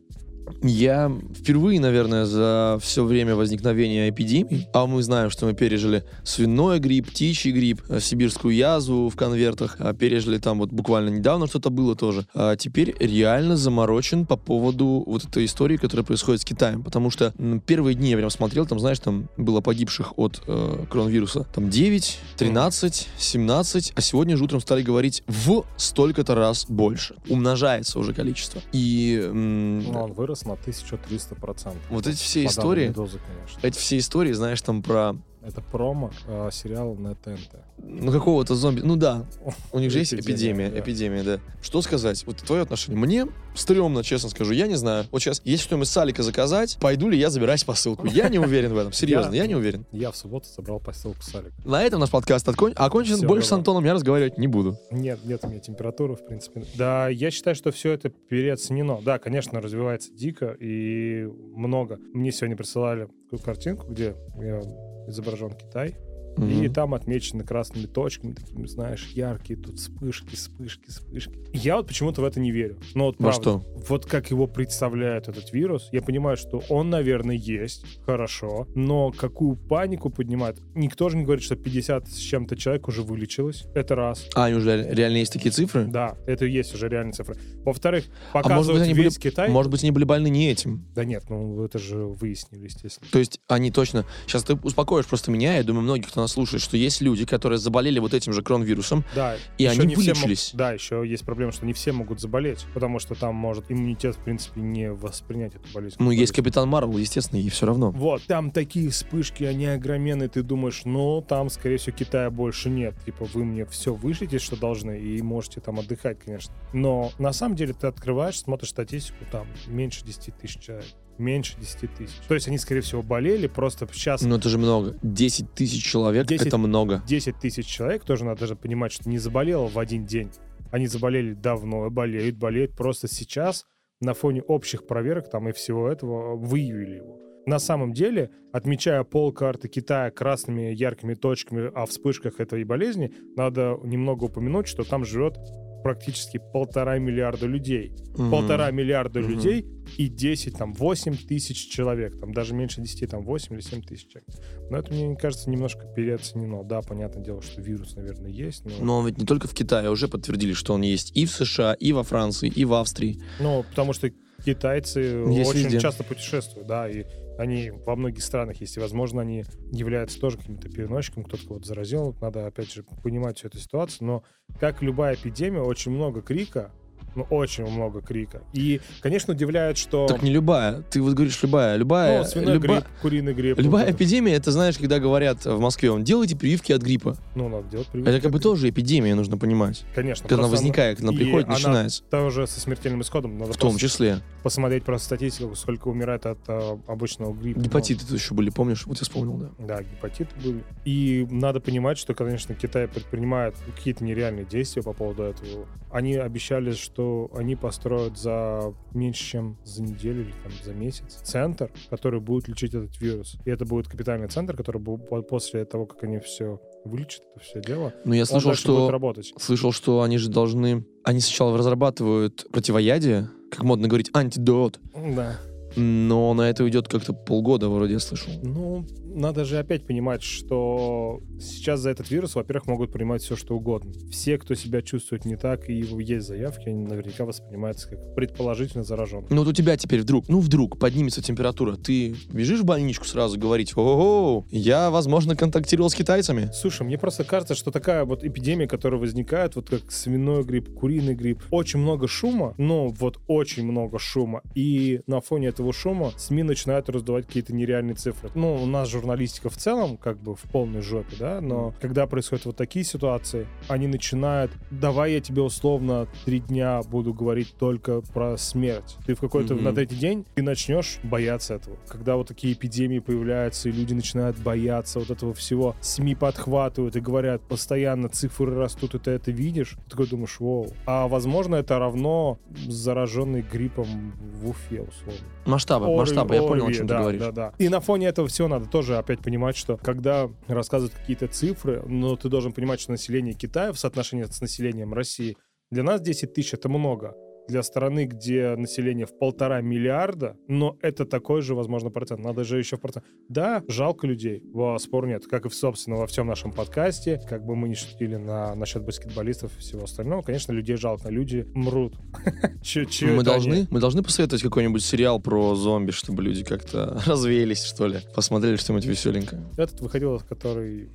[0.62, 6.78] Я впервые, наверное, за все время возникновения эпидемии, а мы знаем, что мы пережили свиной
[6.78, 11.70] грипп, птичий грипп, э, сибирскую язву в конвертах, а пережили там вот буквально недавно что-то
[11.70, 12.26] было тоже.
[12.34, 17.32] А теперь реально заморочен по поводу вот этой истории, которая происходит с Китаем, потому что
[17.66, 22.18] первые дни я прям смотрел, там, знаешь, там было погибших от э, коронавируса, там 9,
[22.36, 27.14] 13, 17, а сегодня же утром стали говорить в столько-то раз больше.
[27.28, 28.60] Умножается уже количество.
[28.72, 31.76] И м, Ну, он вырос на 1300%.
[31.90, 33.18] вот эти все По истории, конечно.
[33.62, 37.56] эти все истории, знаешь, там про Это промо э, сериала на ТНТ.
[37.78, 39.24] ну какого-то зомби, ну да,
[39.72, 41.40] у них же есть Эпидемия, эпидемия, да.
[41.62, 42.24] Что сказать?
[42.26, 43.00] Вот твое отношение.
[43.00, 45.06] Мне стрёмно, честно скажу, я не знаю.
[45.10, 48.06] Вот сейчас, если что-нибудь с Алика заказать, пойду ли я забирать посылку?
[48.06, 49.86] Я не уверен в этом, серьезно, я не уверен.
[49.92, 51.32] Я в субботу собрал посылку с.
[51.64, 53.26] На этом наш подкаст откон- окончен.
[53.26, 53.52] Больше с.
[53.52, 54.76] Антоном я разговаривать не буду.
[54.90, 56.64] Нет, нет у меня температуры, в принципе.
[56.74, 59.00] Да, я считаю, что все это переоценено.
[59.02, 61.98] Да, конечно, развивается дико и много.
[62.12, 64.60] Мне сегодня присылали такую картинку, где э,
[65.10, 65.92] изображен Китай,
[66.36, 66.72] и Мгм.
[66.72, 71.34] там отмечены красными точками, такими, знаешь, яркие тут вспышки, вспышки, вспышки.
[71.52, 72.78] Я вот почему-то в это не верю.
[72.94, 73.64] Но вот Во правда, что?
[73.88, 79.56] вот как его представляют этот вирус, я понимаю, что он, наверное, есть, хорошо, но какую
[79.56, 80.60] панику поднимает?
[80.74, 83.64] Никто же не говорит, что 50 с чем-то человек уже вылечилось.
[83.74, 84.26] Это раз.
[84.34, 85.84] А, неужели реально есть такие цифры?
[85.86, 87.36] Да, это и есть уже реальные цифры.
[87.64, 89.48] Во-вторых, А может быть, они были, весь Китай...
[89.50, 90.86] может быть, они были больны не этим.
[90.94, 93.08] Да нет, ну это же выяснили, естественно.
[93.10, 94.04] То есть они точно...
[94.26, 97.58] Сейчас ты успокоишь просто меня, я думаю, многих, кто нас слушает, что есть люди, которые
[97.58, 100.50] заболели вот этим же коронавирусом, Да, И они не все мог- вылечились.
[100.54, 104.18] Да, еще есть проблема, что не все могут заболеть, потому что там может иммунитет, в
[104.18, 105.96] принципе, не воспринять эту болезнь.
[105.98, 106.32] ну, есть.
[106.32, 107.90] Капитан Марвел, естественно, и все равно.
[107.90, 112.94] Вот, там такие вспышки, они огроменные, ты думаешь, ну, там, скорее всего, Китая больше нет.
[113.04, 116.54] Типа, вы мне все вышлите, что должны, и можете там отдыхать, конечно.
[116.72, 120.86] Но на самом деле ты открываешь, смотришь статистику, там меньше 10 тысяч человек.
[121.20, 122.14] Меньше 10 тысяч.
[122.26, 124.96] То есть они, скорее всего, болели, просто сейчас Ну, это же много.
[125.02, 127.02] 10 тысяч человек 10 это много.
[127.06, 130.30] 10 тысяч человек, тоже надо же понимать, что не заболело в один день.
[130.70, 132.74] Они заболели давно, болеют, болеют.
[132.74, 133.66] Просто сейчас
[134.00, 137.18] на фоне общих проверок там и всего этого выявили его.
[137.46, 143.78] На самом деле, отмечая пол карты Китая красными яркими точками о вспышках этой болезни, надо
[143.82, 145.36] немного упомянуть, что там живет
[145.82, 147.92] практически полтора миллиарда людей.
[148.16, 148.30] Мгм.
[148.30, 149.30] Полтора миллиарда Мгм.
[149.30, 149.66] людей
[149.96, 152.18] и 10, там, 8 тысяч человек.
[152.20, 154.28] Там даже меньше 10, там 8 или 7 тысяч человек.
[154.70, 156.62] Но это, мне кажется, немножко переоценено.
[156.64, 158.72] Да, понятное дело, что вирус, наверное, есть, но...
[158.84, 161.74] Но он ведь не только в Китае, уже подтвердили, что он есть и в США,
[161.74, 163.20] и во Франции, и в Австрии.
[163.40, 164.10] Ну, потому что
[164.44, 165.80] китайцы Есть очень везде.
[165.80, 167.04] часто путешествуют, да, и
[167.40, 172.14] они во многих странах есть, и, возможно, они являются тоже каким-то переносчиком, кто-то кого-то заразил,
[172.20, 174.24] надо, опять же, понимать всю эту ситуацию, но,
[174.58, 176.70] как любая эпидемия, очень много крика,
[177.14, 178.42] ну, очень много крика.
[178.52, 180.06] И, конечно, удивляет, что...
[180.06, 180.82] Так не любая.
[180.82, 181.76] Ты вот говоришь любая.
[181.76, 183.58] Любая, ну, свиной люба- грипп, куриный грипп.
[183.58, 187.16] любая вот эпидемия, это знаешь, когда говорят в Москве, вам делайте прививки от гриппа.
[187.34, 188.10] Ну, надо делать прививки.
[188.10, 189.84] Это как бы тоже эпидемия, нужно понимать.
[189.94, 190.28] Конечно.
[190.28, 192.02] Когда она возникает, когда она приходит, она начинается.
[192.04, 193.38] Тоже со смертельным исходом.
[193.38, 194.20] Надо В том числе.
[194.42, 197.58] посмотреть просто статистику, сколько умирает от а, обычного гриппа.
[197.60, 198.86] Ну, Гепатиты тут еще были, помнишь?
[198.86, 199.50] Вот я вспомнил, да.
[199.58, 200.62] Да, гепатиты были.
[200.84, 205.66] И надо понимать, что, конечно, Китай предпринимает какие-то нереальные действия по поводу этого.
[205.90, 206.99] Они обещали, что
[207.34, 212.74] они построят за меньше, чем за неделю или там, за месяц центр, который будет лечить
[212.74, 213.36] этот вирус.
[213.44, 217.44] И это будет капитальный центр, который будет по- после того, как они все вылечат, это
[217.44, 218.90] все дело, Но я слышал, что...
[218.90, 219.32] работать.
[219.38, 220.86] Слышал, что они же должны...
[221.04, 224.80] Они сначала разрабатывают противоядие, как модно говорить, антидот.
[224.94, 225.36] Да.
[225.76, 228.32] Но на это уйдет как-то полгода, вроде я слышал.
[228.42, 233.56] Ну, надо же опять понимать, что сейчас за этот вирус, во-первых, могут принимать все, что
[233.56, 233.92] угодно.
[234.10, 239.26] Все, кто себя чувствует не так, и есть заявки, они наверняка воспринимаются как предположительно заражен.
[239.30, 243.38] Ну вот у тебя теперь вдруг, ну вдруг поднимется температура, ты бежишь в больничку сразу
[243.38, 246.50] говорить, о я, возможно, контактировал с китайцами.
[246.52, 251.14] Слушай, мне просто кажется, что такая вот эпидемия, которая возникает, вот как свиной грипп, куриный
[251.14, 256.42] грипп, очень много шума, ну вот очень много шума, и на фоне этого шума СМИ
[256.42, 258.30] начинают раздавать какие-то нереальные цифры.
[258.34, 262.44] Ну, у нас журналистика в целом как бы в полной жопе, да, но когда происходят
[262.46, 268.36] вот такие ситуации, они начинают, давай я тебе условно три дня буду говорить только про
[268.36, 268.96] смерть.
[269.06, 269.64] Ты в какой-то Мгм.
[269.64, 271.76] на третий день ты начнешь бояться этого.
[271.88, 277.00] Когда вот такие эпидемии появляются, и люди начинают бояться вот этого всего, СМИ подхватывают и
[277.00, 280.68] говорят, постоянно цифры растут, и ты это видишь, ты такой думаешь, вау.
[280.86, 285.20] А возможно, это равно зараженный гриппом в Уфе, условно.
[285.46, 287.20] Масштабы, Ори- масштабы, я понял, о чем да, ты говоришь.
[287.22, 287.52] Да, да.
[287.58, 292.16] И на фоне этого всего надо тоже опять понимать, что когда рассказывают какие-то цифры, но
[292.16, 295.36] ты должен понимать, что население Китая в соотношении с населением России
[295.70, 297.14] для нас 10 тысяч это много.
[297.50, 302.20] Для страны, где население в полтора миллиарда, но это такой же, возможно, процент.
[302.20, 303.04] Надо же еще в процент.
[303.28, 305.26] Да, жалко людей, во, спор нет.
[305.26, 309.50] Как и, собственно, во всем нашем подкасте, как бы мы не шутили на, насчет баскетболистов
[309.56, 311.96] и всего остального, конечно, людей жалко, люди мрут.
[313.00, 317.98] Мы должны, мы должны посоветовать какой-нибудь сериал про зомби, чтобы люди как-то развеялись, что ли.
[318.14, 319.42] Посмотрели что-нибудь веселенькое.
[319.56, 320.88] Этот выходил, который...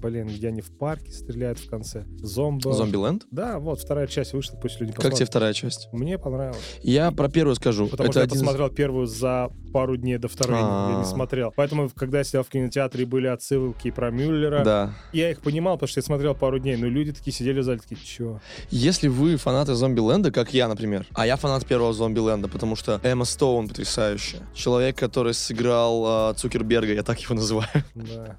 [0.00, 2.04] Блин, где они в парке стреляют в конце.
[2.22, 2.72] Зомба.
[2.72, 3.26] Зомби-ленд?
[3.30, 5.28] Да, вот вторая часть вышла, пусть люди Как тебе посмотрят.
[5.28, 5.88] вторая часть?
[5.92, 6.78] Мне понравилось.
[6.82, 7.86] Я про первую скажу.
[7.88, 10.98] Потому Это что я из- посмотрел первую за пару дней до второй, я А.
[10.98, 11.52] не смотрел.
[11.56, 14.94] Поэтому, когда я сидел в кинотеатре были отсылки про Мюллера, Да.
[15.12, 17.78] я их понимал, потому что я смотрел пару дней, но люди такие сидели в зале,
[17.78, 18.40] такие, чё?
[18.70, 23.24] Если вы фанаты Зомби-ленда, как я, например, а я фанат первого Зомби-ленда, потому что Эмма
[23.24, 24.40] Стоун потрясающая.
[24.54, 27.68] Человек, который сыграл а, Цукерберга, я так его называю.
[27.94, 28.36] Да,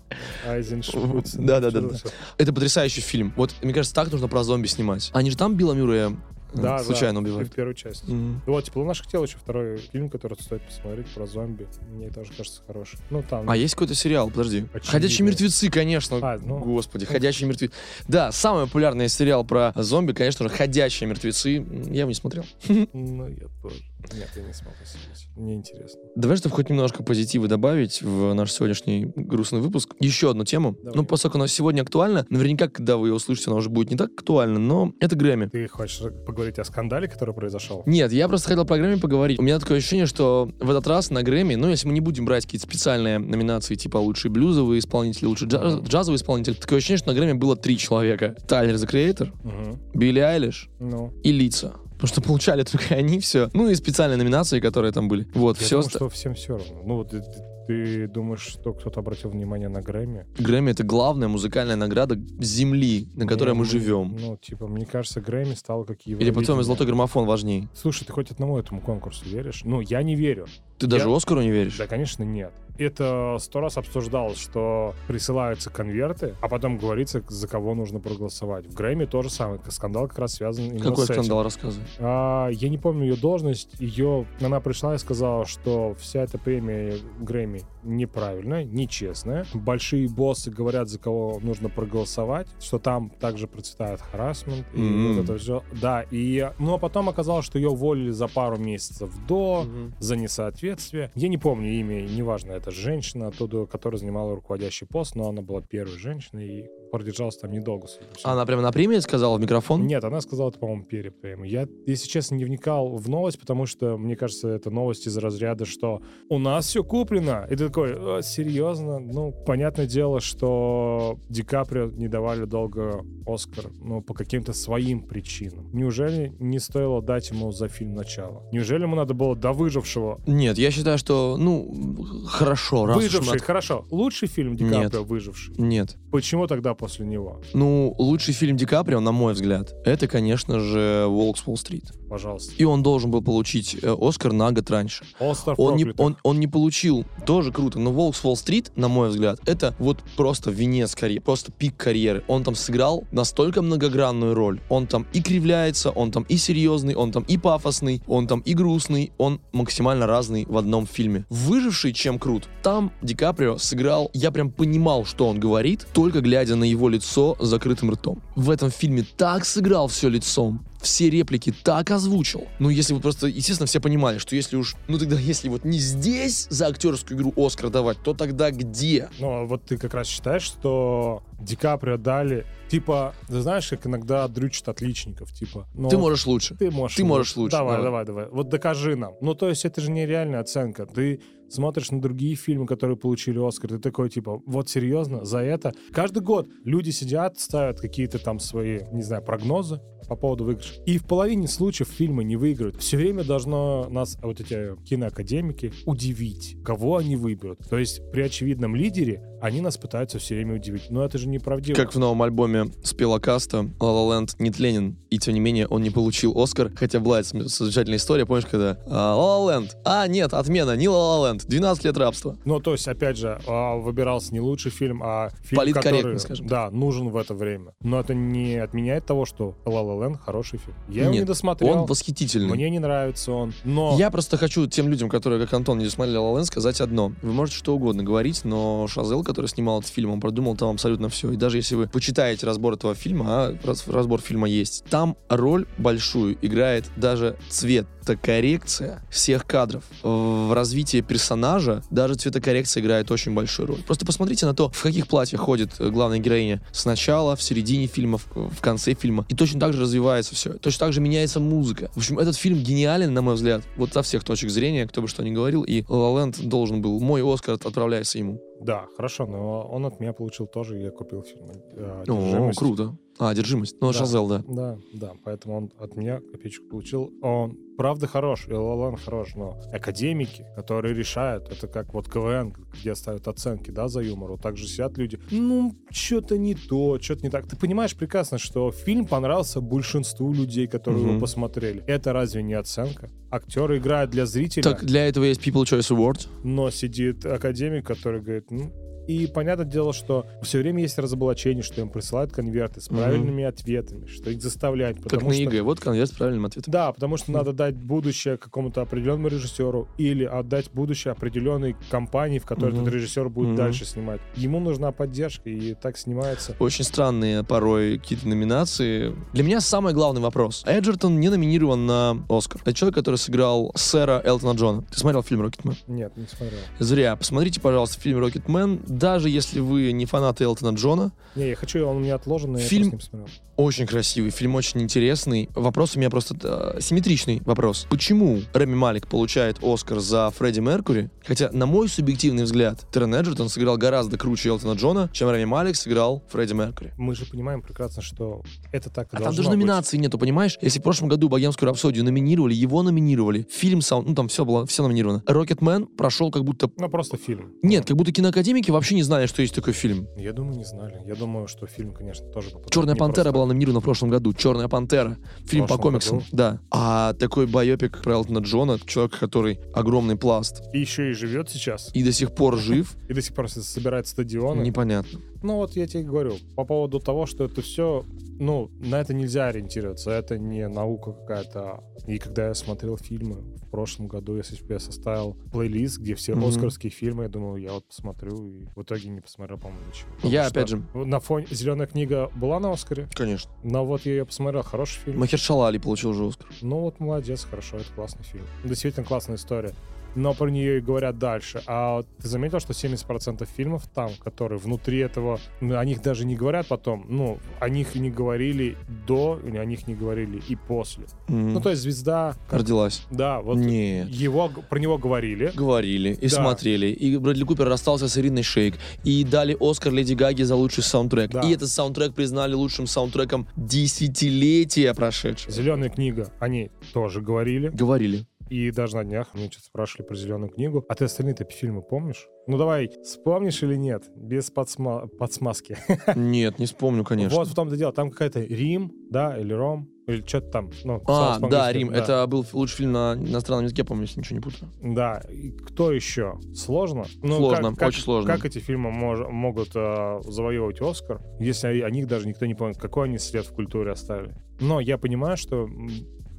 [0.47, 1.45] Айзеншпуцен.
[1.45, 1.97] Да, да, да, Что да.
[1.97, 2.03] за-
[2.37, 3.33] Это потрясающий фильм.
[3.35, 5.09] Вот, мне кажется, так нужно про зомби снимать.
[5.13, 6.13] Они же там Билла Мюррея э,
[6.53, 7.49] Да, случайно да, убивают.
[7.49, 8.07] в первую часть.
[8.07, 8.41] Мгм.
[8.45, 11.67] Вот, типа, «Луна хотел еще второй фильм, который стоит посмотреть про зомби.
[11.89, 12.99] Мне тоже кажется хороший.
[13.09, 13.49] Ну, там...
[13.49, 14.65] А есть какой-то сериал, подожди.
[14.73, 14.91] Очевидно.
[14.91, 16.17] Ходячие мертвецы, конечно.
[16.21, 16.59] А, ну.
[16.59, 17.73] Господи, ходячие мертвецы.
[18.07, 21.65] Да, самый популярный сериал про зомби, конечно же, ходячие мертвецы.
[21.89, 22.45] Я его не смотрел.
[22.67, 23.75] Ну, я тоже.
[24.13, 25.27] Нет, я не смог посмотреть.
[25.35, 25.99] Мне интересно.
[26.15, 29.93] Давай, чтобы хоть немножко позитива добавить в наш сегодняшний грустный выпуск.
[29.99, 30.75] Еще одну тему.
[30.83, 30.95] Давай.
[30.97, 34.11] Ну, поскольку она сегодня актуальна, наверняка, когда вы ее услышите, она уже будет не так
[34.11, 35.47] актуальна, но это Грэмми.
[35.47, 37.83] Ты хочешь поговорить о скандале, который произошел?
[37.85, 39.39] Нет, я просто хотел про Грэмми поговорить.
[39.39, 42.25] У меня такое ощущение, что в этот раз на Грэмми, ну, если мы не будем
[42.25, 47.09] брать какие-то специальные номинации, типа лучший блюзовый исполнитель, лучший джаз- джазовый исполнитель, такое ощущение, что
[47.09, 48.35] на Грэмми было три человека.
[48.47, 49.79] Тайлер, The Creator, Угу.
[49.99, 51.73] Билли Айлиш Ну, и Лица.
[52.01, 53.49] Потому что получали только они все.
[53.53, 55.27] Ну и специальные номинации, которые там были.
[55.35, 55.75] Вот, я все.
[55.77, 56.81] думаю, что всем все равно.
[56.83, 60.25] Ну, ты, ты- думаешь, что кто-то обратил внимание на Грэмми?
[60.37, 64.17] Грэмми— это главная музыкальная награда земли, на которой Не, мы ну, живем.
[64.19, 66.41] Ну, типа, мне кажется, Грэмми стал как Или Евровидение.
[66.41, 67.69] потом и золотой граммофон важней.
[67.73, 69.61] Слушай, ты хоть одному этому конкурсу веришь?
[69.63, 70.47] Ну, я не верю.
[70.79, 71.77] Ты даже Я- Оскару не веришь?
[71.77, 72.51] Да, конечно, нет.
[72.77, 78.65] Это сто раз обсуждалось, что присылаются конверты, а потом говорится, за кого нужно проголосовать.
[78.65, 79.59] В Грэмми то же самое.
[79.69, 81.23] Скандал как раз связан именно Какой с этим.
[81.23, 81.85] скандал рассказывай?
[81.99, 83.79] А, я не помню ее должность.
[83.79, 89.45] Ее, она пришла и сказала, что вся эта премия Грэмми неправильная, нечестная.
[89.53, 94.65] Большие боссы говорят, за кого нужно проголосовать, что там также процветает харасмент.
[94.73, 95.15] И Мгм.
[95.15, 95.63] вот это все.
[95.81, 96.39] Да, и...
[96.39, 99.65] А потом оказалось, что ее уволили за пару месяцев до,
[99.99, 101.11] за несоответствие.
[101.15, 105.61] Я не помню имя, неважно, это женщина, оттуда, которая занимала руководящий пост, но она была
[105.61, 107.87] первой женщиной и продержалась там недолго.
[108.23, 109.87] Она прямо на премии сказала в микрофон?
[109.87, 111.51] Нет, она сказала это, по-моему, перед премией.
[111.51, 115.65] Я, если честно, не вникал в новость, потому что, мне кажется, это новость из разряда,
[115.65, 117.45] что у нас все куплено.
[117.49, 118.99] И ты такой, «Э, серьезно?
[118.99, 125.69] Ну, понятное дело, что Ди Каприо не давали долго Оскар, но по каким-то своим причинам.
[125.73, 128.43] Неужели не стоило дать ему за фильм начало?
[128.51, 130.19] Неужели ему надо было до выжившего?
[130.27, 132.50] Нет, я считаю, что, ну, хорошо,
[132.85, 133.85] раз уж мы Выживший, от- хорошо.
[133.91, 134.83] Лучший фильм Ди Нет.
[134.83, 135.55] Каприо «Выживший».
[135.57, 135.97] Нет.
[136.11, 137.41] Почему тогда после него?
[137.53, 141.91] Ну, лучший фильм Ди Каприо, на мой взгляд, это, конечно же, «Волк с Уолл-стрит».
[142.09, 142.53] Пожалуйста.
[142.57, 145.05] И он должен был получить э, Оскар на год раньше.
[145.19, 149.09] Остров Он не, он, он не получил, тоже круто, но «Волк с Уолл-стрит», на мой
[149.09, 152.23] взгляд, это вот просто венец карьеры, просто пик карьеры.
[152.27, 154.59] Он там сыграл настолько многогранную роль.
[154.69, 158.53] Он там и кривляется, он там и серьезный, он там и пафосный, он там и
[158.53, 161.25] грустный, он максимально разный в одном фильме.
[161.29, 162.40] «Выживший» чем крут?
[162.63, 167.35] Там Ди Каприо сыграл, я прям понимал, что он говорит, только глядя на его лицо
[167.39, 168.21] с закрытым ртом.
[168.35, 172.47] В этом фильме так сыграл все лицом, все реплики так озвучил.
[172.59, 175.79] Ну, если вот просто, естественно, все понимали, что если уж, ну тогда если вот не
[175.79, 179.09] здесь за актерскую игру Оскар давать, то тогда где?
[179.19, 184.27] Ну, вот ты как раз считаешь, что Ди Каприо дали, типа, ты знаешь, как иногда
[184.27, 185.67] дрючат отличников, типа.
[185.73, 186.55] ну, Ты можешь лучше.
[186.55, 186.97] Ты можешь.
[186.97, 187.85] Ты можешь лучше, Давай, давай.
[187.85, 188.27] давай, давай.
[188.29, 189.13] Вот докажи нам.
[189.21, 190.85] Ну, то есть это же нереальная оценка.
[190.85, 195.73] Ты смотришь на другие фильмы, которые получили Оскар, ты такой, типа, вот серьезно, за это?
[195.91, 200.81] Каждый год люди сидят, ставят какие-то там свои, не знаю, прогнозы по поводу выигрыша.
[200.85, 202.77] И в половине случаев фильмы не выиграют.
[202.77, 207.59] Все время должно нас вот эти киноакадемики удивить, кого они выберут.
[207.69, 210.89] То есть при очевидном лидере они нас пытаются все время удивить.
[210.89, 211.75] Но это же неправдиво.
[211.75, 215.67] Как в новом альбоме спела Каста «La La Land» нет Ленин, и тем не менее
[215.67, 220.33] он не получил Оскар, хотя была замечательная история, помнишь, когда «La La Land», а, нет,
[220.33, 222.37] отмена, не «La La Land», 12 лет рабства.
[222.45, 226.69] Ну, то есть, опять же, а, выбирался не лучший фильм, а фильм, который, скажем да,
[226.69, 227.73] нужен в это время.
[227.81, 230.75] Но это не отменяет того, что «La La Land» хороший фильм.
[230.87, 231.71] Я его Нет, не досмотрел.
[231.71, 232.53] Он восхитительный.
[232.53, 233.53] Мне не нравится он.
[233.63, 236.79] Но Я просто хочу тем людям, которые, как Антон, не смотрели «La La Land», сказать
[236.81, 237.13] одно.
[237.21, 241.09] Вы можете что угодно говорить, но Шазел, который снимал этот фильм, он продумал там абсолютно
[241.09, 241.31] все.
[241.31, 245.65] И даже если вы почитаете разбор этого фильма, а раз- разбор фильма есть, там роль
[245.77, 249.83] большую играет даже цветокоррекция всех кадров.
[250.03, 253.83] В развитии персонажа даже цветокоррекция играет очень большую роль.
[253.83, 258.17] Просто посмотрите на то, в каких платьях ходит э, главная героиня сначала, в середине фильма,
[258.17, 259.25] в, конце фильма.
[259.29, 260.53] И точно так же развивается все.
[260.53, 261.89] Точно так же меняется музыка.
[261.93, 265.07] В общем, этот фильм гениален, на мой взгляд, вот со всех точек зрения, кто бы
[265.07, 265.63] что ни говорил.
[265.63, 268.41] И La La должен был, мой Оскар отправляется ему.
[268.63, 271.49] Да, хорошо, но он от меня получил тоже, я купил фильм.
[271.75, 272.95] э, О, круто.
[273.21, 273.75] А, одержимость.
[273.79, 273.99] Ну, Да.
[273.99, 274.43] Шазел, да.
[274.47, 277.13] Да, да, поэтому он от меня копеечку получил.
[277.21, 282.95] Он правда хорош, и Лалан хорош, но академики, которые решают, это как вот КВН, где
[282.95, 287.21] ставят оценки, да, за юмор, вот так же сидят люди, ну, что-то не то, что-то
[287.21, 287.47] не так.
[287.47, 291.09] Ты понимаешь прекрасно, что фильм понравился большинству людей, которые Мгм.
[291.11, 291.83] его посмотрели.
[291.85, 293.11] Это разве не оценка?
[293.29, 296.27] Актеры играют для зрителя, Так, для этого есть People Choice Award.
[296.43, 298.71] но сидит академик, который говорит, ну,
[299.11, 304.05] и понятное дело, что все время есть разоблачение, что им присылают конверты с правильными ответами,
[304.05, 304.97] что их заставляют.
[305.03, 305.61] Как на что ЕГЭ.
[305.63, 306.71] Вот конверт с правильным ответом.
[306.71, 312.45] да, потому что надо дать будущее какому-то определенному режиссеру или отдать будущее определенной компании, в
[312.45, 312.81] которой Мгм.
[312.83, 313.55] этот режиссер будет Мгм.
[313.57, 314.21] дальше снимать.
[314.35, 316.55] Ему нужна поддержка, и так снимается.
[316.59, 319.15] Очень странные порой какие-то номинации.
[319.33, 320.63] Для меня самый главный вопрос.
[320.65, 322.61] Эджертон не номинирован на Оскар.
[322.61, 324.83] Это человек, который сыграл сэра Элтона Джона.
[324.91, 325.75] Ты смотрел фильм «Рокетмен»?
[325.87, 326.59] Нет, не смотрел.
[326.79, 327.15] Зря.
[327.15, 328.81] Посмотрите, пожалуйста, фильм «Рокетмен».
[329.01, 332.59] Даже если вы не фанаты Элтона Джона, Не, я хочу, он у меня отложен, но
[332.59, 333.41] я Фильм- просто не посмотрел.
[333.57, 335.49] Очень красивый, фильм очень интересный.
[335.55, 337.85] Вопрос у меня просто э, симметричный вопрос.
[337.89, 341.09] Почему Рэми Малик получает Оскар за Фредди Меркури?
[341.25, 345.75] Хотя, на мой субъективный взгляд, Террен Эджертон сыграл гораздо круче Элтона Джона, чем Рэми Малик
[345.75, 346.93] сыграл Фредди Меркури.
[346.97, 349.57] Мы же понимаем прекрасно, что это так и А там даже быть.
[349.57, 350.57] номинации нету, понимаешь?
[350.61, 354.65] Если в прошлом году «Богемскую рапсодию» номинировали, его номинировали, фильм сам, ну там все было,
[354.65, 355.23] все номинировано.
[355.27, 356.69] «Рокетмен» прошел как будто...
[356.77, 357.53] Ну, просто фильм.
[357.61, 360.07] Нет, как будто киноакадемики вообще не знали, что есть такой фильм.
[360.17, 361.01] Я думаю, не знали.
[361.05, 364.33] Я думаю, что фильм, конечно, тоже «Черная пантера» просто была номинирована в прошлом году.
[364.33, 365.17] «Черная пантера».
[365.45, 366.17] Фильм по комиксам.
[366.19, 366.29] году?
[366.31, 366.59] Да.
[366.71, 371.91] А такой байопик про Элтона Джона, человек, который огромный пласт И еще и живет сейчас.
[371.93, 374.61] и до сих пор жив, И до сих пор собирает стадионы.
[374.61, 375.19] непонятно.
[375.41, 378.05] Ну вот я тебе говорю, по поводу того, что это все,
[378.39, 381.83] ну, на это нельзя ориентироваться, это не наука какая-то.
[382.07, 386.35] И когда я смотрел фильмы в прошлом году, если бы я составил плейлист, где все
[386.35, 386.45] Мгм.
[386.45, 390.09] оскарские фильмы, я думал, я вот посмотрю, и в итоге не посмотрел, по-моему, ничего.
[390.29, 390.83] Я, опять же...
[390.93, 393.51] На фоне «Зеленая книга» была на Оскаре, Конечно.
[393.63, 395.19] но вот я ее посмотрел, хороший фильм.
[395.19, 396.47] Махершала Али получил же Оскар.
[396.61, 398.43] Ну вот молодец, хорошо, это классный фильм.
[398.63, 399.73] Действительно классная история.
[400.15, 401.61] Но про нее и говорят дальше.
[401.67, 406.35] А ты заметил, что 70% фильмов там, которые внутри этого, ну, о них даже не
[406.35, 407.05] говорят потом.
[407.07, 408.75] Ну, о них не говорили
[409.07, 411.05] до, или о них не говорили и после.
[411.29, 411.53] М.
[411.53, 413.03] Ну, то есть звезда, Родилась.
[413.09, 414.07] да, вот Нет.
[414.09, 415.51] его, про него говорили.
[415.55, 416.35] Говорили и Да.
[416.35, 416.87] смотрели.
[416.87, 418.75] И Брэдли Купер расстался с Ириной Шейк.
[419.03, 421.31] И дали Оскар Леди Гаге за лучший саундтрек.
[421.31, 421.41] Да.
[421.41, 425.51] И этот саундтрек признали лучшим саундтреком десятилетия прошедшего.
[425.51, 427.69] Зеленая книга, они тоже говорили.
[427.69, 428.25] Говорили.
[428.51, 430.85] И даже на днях мне что-то спрашивали про зеленую книгу.
[430.89, 432.27] А ты остальные-то фильмы помнишь?
[432.47, 434.03] Ну давай, вспомнишь или нет?
[434.13, 435.77] Без подсма- подсмазки.
[436.17, 437.37] Нет, не вспомню, конечно.
[437.37, 437.93] Вот в том-то дело.
[437.93, 440.69] Там какая-то Рим, да, или Ром, или что-то там.
[440.83, 441.91] Ну, А, да, Рим.
[441.91, 444.69] Это был лучший фильм на иностранном языке, помню, если ничего не путаю.
[444.81, 445.21] Да.
[445.29, 446.33] И кто еще?
[446.53, 447.05] Сложно?
[447.23, 448.33] Ну, Сложно, как- как- очень сложно.
[448.35, 452.55] Как эти фильмы мож- могут э, завоевывать Оскар, если о, о них даже никто не
[452.55, 454.35] помнит, какой они след в культуре оставили?
[454.59, 455.69] Но я понимаю, что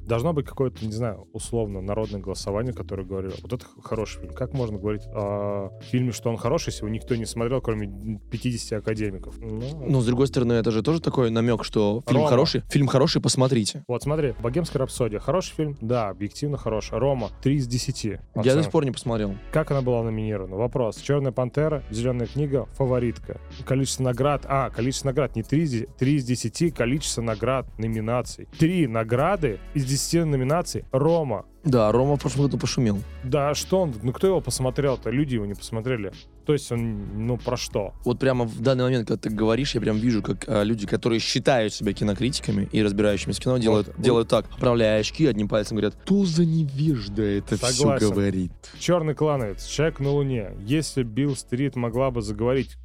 [0.05, 4.33] Должно быть какое-то, не знаю, условно народное голосование, которое говорило, вот это хороший фильм.
[4.33, 8.79] Как можно говорить о фильме, что он хороший, если его никто не смотрел, кроме 50
[8.79, 9.37] академиков?
[9.39, 12.29] Ну, Но, с другой стороны, это же тоже такой намек, что фильм Рома.
[12.29, 12.61] хороший.
[12.69, 13.83] Фильм хороший, посмотрите.
[13.87, 15.19] Вот смотри, «Богемская рапсодия».
[15.19, 15.77] Хороший фильм?
[15.81, 16.97] Да, объективно хороший.
[16.97, 18.03] «Рома» 3 из 10.
[18.03, 19.35] Я до сих пор не посмотрел.
[19.51, 20.55] Как она была номинирована?
[20.55, 20.97] Вопрос.
[20.97, 23.39] «Черная пантера», «Зеленая книга», «Фаворитка».
[23.65, 24.45] Количество наград.
[24.47, 25.35] А, количество наград.
[25.35, 28.47] Не 3 из, 3 из 10, количество наград, номинаций.
[28.57, 30.85] Три награды из 10 номинаций.
[30.91, 31.45] «Рома».
[31.63, 32.97] Да, Рома в прошлом году пошумел.
[33.23, 33.93] Да что он?
[34.01, 35.11] Ну кто его посмотрел-то?
[35.11, 36.11] Люди его не посмотрели.
[36.45, 37.93] То есть он, ну про что?
[38.03, 41.19] Вот прямо в данный момент, когда ты говоришь, я прям вижу, как а, люди, которые
[41.19, 44.01] считают себя кинокритиками и разбирающимися кино, делают, Вот.
[44.01, 48.09] делают так, оправляя очки, одним пальцем говорят, кто за невежда это все Согласен.
[48.09, 48.51] говорит?
[48.79, 50.51] Черный клановец, человек на Луне.
[50.59, 52.75] Если Билл Стрит могла бы заговорить,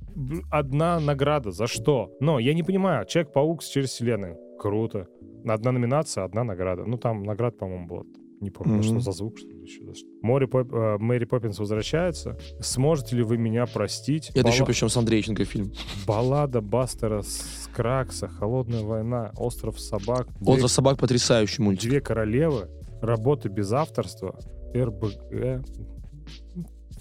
[0.50, 2.10] одна награда, за что?
[2.20, 4.36] Но я не понимаю, Человек-паук через вселенную.
[4.58, 5.06] Круто.
[5.46, 6.84] Одна номинация, одна награда.
[6.84, 8.04] Ну, там наград, по-моему, было.
[8.40, 8.82] Не помню, Мгм.
[8.82, 9.82] что за звук, что ли, еще.
[10.22, 12.38] Море Поп- э, Мэри Поппинс возвращается.
[12.60, 14.30] Сможете ли вы меня простить?
[14.34, 15.72] Это еще Бала- причем с Андрейченко фильм.
[16.06, 21.90] Баллада Бастера Скракса, Холодная война, Остров собак, Две- Остров собак потрясающий мультик.
[21.90, 22.68] Две королевы,
[23.02, 24.38] работы без авторства,
[24.72, 25.64] РБГ,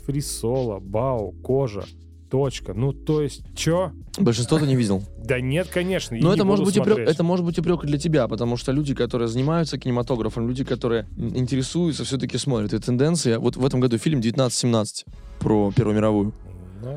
[0.05, 1.83] фрисола, бау, кожа,
[2.29, 2.73] точка.
[2.73, 3.91] Ну, то есть, чё?
[4.17, 5.03] Большинство ты не видел.
[5.23, 6.17] Да нет, конечно.
[6.17, 8.93] Но не это может, быть упрек, это может быть упрек для тебя, потому что люди,
[8.93, 12.73] которые занимаются кинематографом, люди, которые интересуются, все-таки смотрят.
[12.73, 15.05] И тенденция, вот в этом году фильм 1917
[15.39, 16.33] про Первую мировую.
[16.81, 16.95] Ну.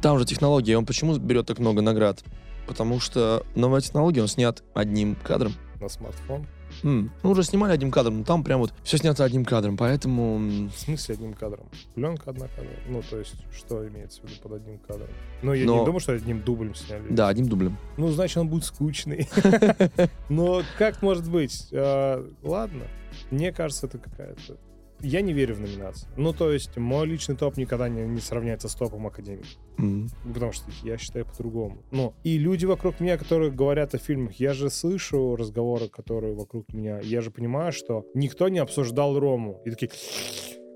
[0.00, 2.22] Там же технология, он почему берет так много наград?
[2.66, 5.54] Потому что новая технология, он снят одним кадром.
[5.80, 6.46] На смартфон.
[6.82, 10.36] М, Ну, уже снимали одним кадром, но там прям вот все снято одним кадром, поэтому...
[10.36, 11.66] м, В смысле одним кадром?
[11.94, 12.68] Пленка одна кадр.
[12.88, 15.08] Ну, то есть, что имеется в виду под одним кадром?
[15.42, 17.04] Ну, я Но- не думаю, что одним дублем сняли.
[17.10, 17.76] Да, одним дублем.
[17.96, 19.28] Ну, значит, он будет скучный.
[20.28, 21.68] Но как может быть?
[21.72, 22.84] А, Ладно.
[23.30, 24.56] Мне кажется, это какая-то...
[25.02, 26.08] Я не верю в номинации.
[26.16, 29.44] Ну, то есть, мой личный топ никогда не, не сравняется с топом Академии.
[29.78, 30.08] М.
[30.24, 31.82] Потому что я считаю по-другому.
[31.90, 36.72] Ну, и люди вокруг меня, которые говорят о фильмах, я же слышу разговоры, которые вокруг
[36.72, 37.00] меня.
[37.00, 39.60] Я же понимаю, что никто не обсуждал Рому.
[39.64, 39.90] И такие...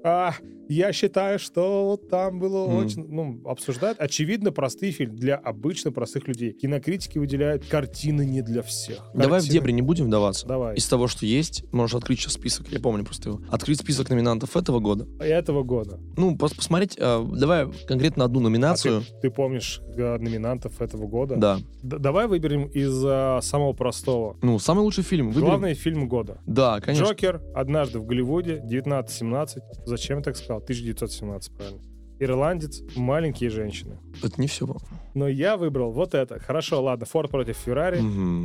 [0.08, 0.34] А,
[0.68, 2.76] я считаю, что вот там было Мгм.
[2.76, 3.06] очень...
[3.08, 6.52] Ну, обсуждают, очевидно, простые фильмы для обычно простых людей.
[6.52, 8.98] Кинокритики выделяют картины не для всех.
[9.14, 10.46] Давай в Картины- дебри не будем вдаваться.
[10.46, 10.76] Давай.
[10.76, 13.40] Из того, что есть, можешь открыть сейчас список, я помню просто его.
[13.50, 15.08] Открыть список номинантов этого года.
[15.20, 15.98] Этого года.
[16.16, 19.00] Ну, просто посмотреть, э, давай конкретно одну А номинацию.
[19.02, 21.34] ты, ты помнишь э, номинантов этого года?
[21.36, 21.58] Да.
[21.82, 24.36] Д- давай выберем из э, самого простого.
[24.42, 25.28] Ну, самый лучший фильм.
[25.30, 25.46] Выберем.
[25.46, 26.38] Главный фильм года.
[26.46, 27.04] Да, конечно.
[27.06, 29.62] Джокер, однажды в Голливуде, 1917.
[29.96, 30.58] Зачем я так сказал?
[30.58, 31.80] 1917, правильно.
[32.18, 33.96] Ирландец, маленькие женщины.
[34.22, 34.66] Это не все.
[35.14, 36.38] Но я выбрал вот это.
[36.38, 37.06] Хорошо, ладно.
[37.06, 38.00] Форд против Феррари,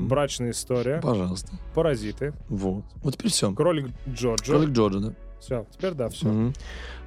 [0.07, 1.51] брачная история, Пожалуйста.
[1.75, 2.85] паразиты, Вот.
[3.03, 3.53] Вот теперь все.
[3.53, 4.45] кролик Джоджо.
[4.53, 5.13] Кролик Джорджа, да.
[5.41, 6.27] Все, теперь да, все.
[6.29, 6.53] Мгм.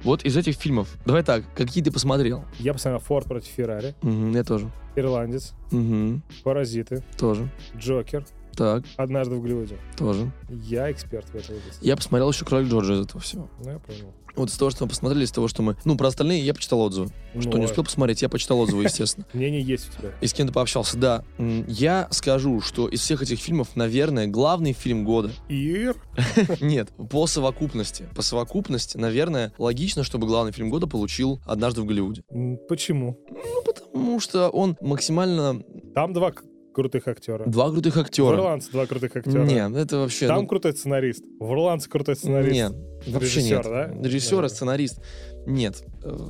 [0.03, 2.43] Вот из этих фильмов, давай так, какие ты посмотрел?
[2.59, 4.69] Я посмотрел Форд против Феррари, Мгм, я тоже.
[4.95, 7.49] Ирландец, Мгм, паразиты, тоже.
[7.77, 8.25] Джокер,
[8.55, 9.77] Так, однажды в Голливуде.
[9.97, 10.31] тоже.
[10.49, 11.79] Я эксперт в этой области.
[11.85, 13.49] Я посмотрел еще Кролик Джорджа из этого всего.
[13.63, 14.13] Ну, я понял.
[14.35, 15.77] Вот из того, что мы посмотрели, из того, что мы...
[15.85, 17.07] Ну, про остальные я почитал отзывы.
[17.39, 19.25] Что Ну, не успел посмотреть, я почитал отзывы, естественно.
[19.31, 20.11] Мнение есть у тебя.
[20.19, 21.23] И с кем-то пообщался, да.
[21.67, 25.95] Я скажу, что из всех этих фильмов, наверное, главный фильм года Ир?
[26.61, 28.09] Нет, по совокупности.
[28.13, 32.23] По совокупности, наверное, логично, чтобы главный фильм года получил «Однажды в Голливуде».
[32.67, 33.17] Почему?
[33.29, 35.61] Ну, потому что он максимально...
[35.93, 36.33] Там два
[36.75, 37.45] крутых актера.
[37.45, 38.35] Два крутых В актера.
[38.35, 39.43] Ирландце два крутых актера.
[39.43, 40.27] Нет, это вообще...
[40.27, 41.23] Там ну, крутой сценарист.
[41.39, 42.51] В Ирландце крутой сценарист.
[42.53, 42.73] Нет,
[43.07, 43.65] вообще Режиссер, нет.
[43.65, 44.07] да?
[44.07, 44.49] Режиссер Да.
[44.49, 45.01] сценарист.
[45.47, 45.83] Нет.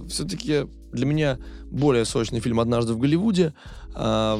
[0.07, 3.53] Все-таки для меня более сочный фильм «Однажды в Голливуде».
[3.95, 4.39] А,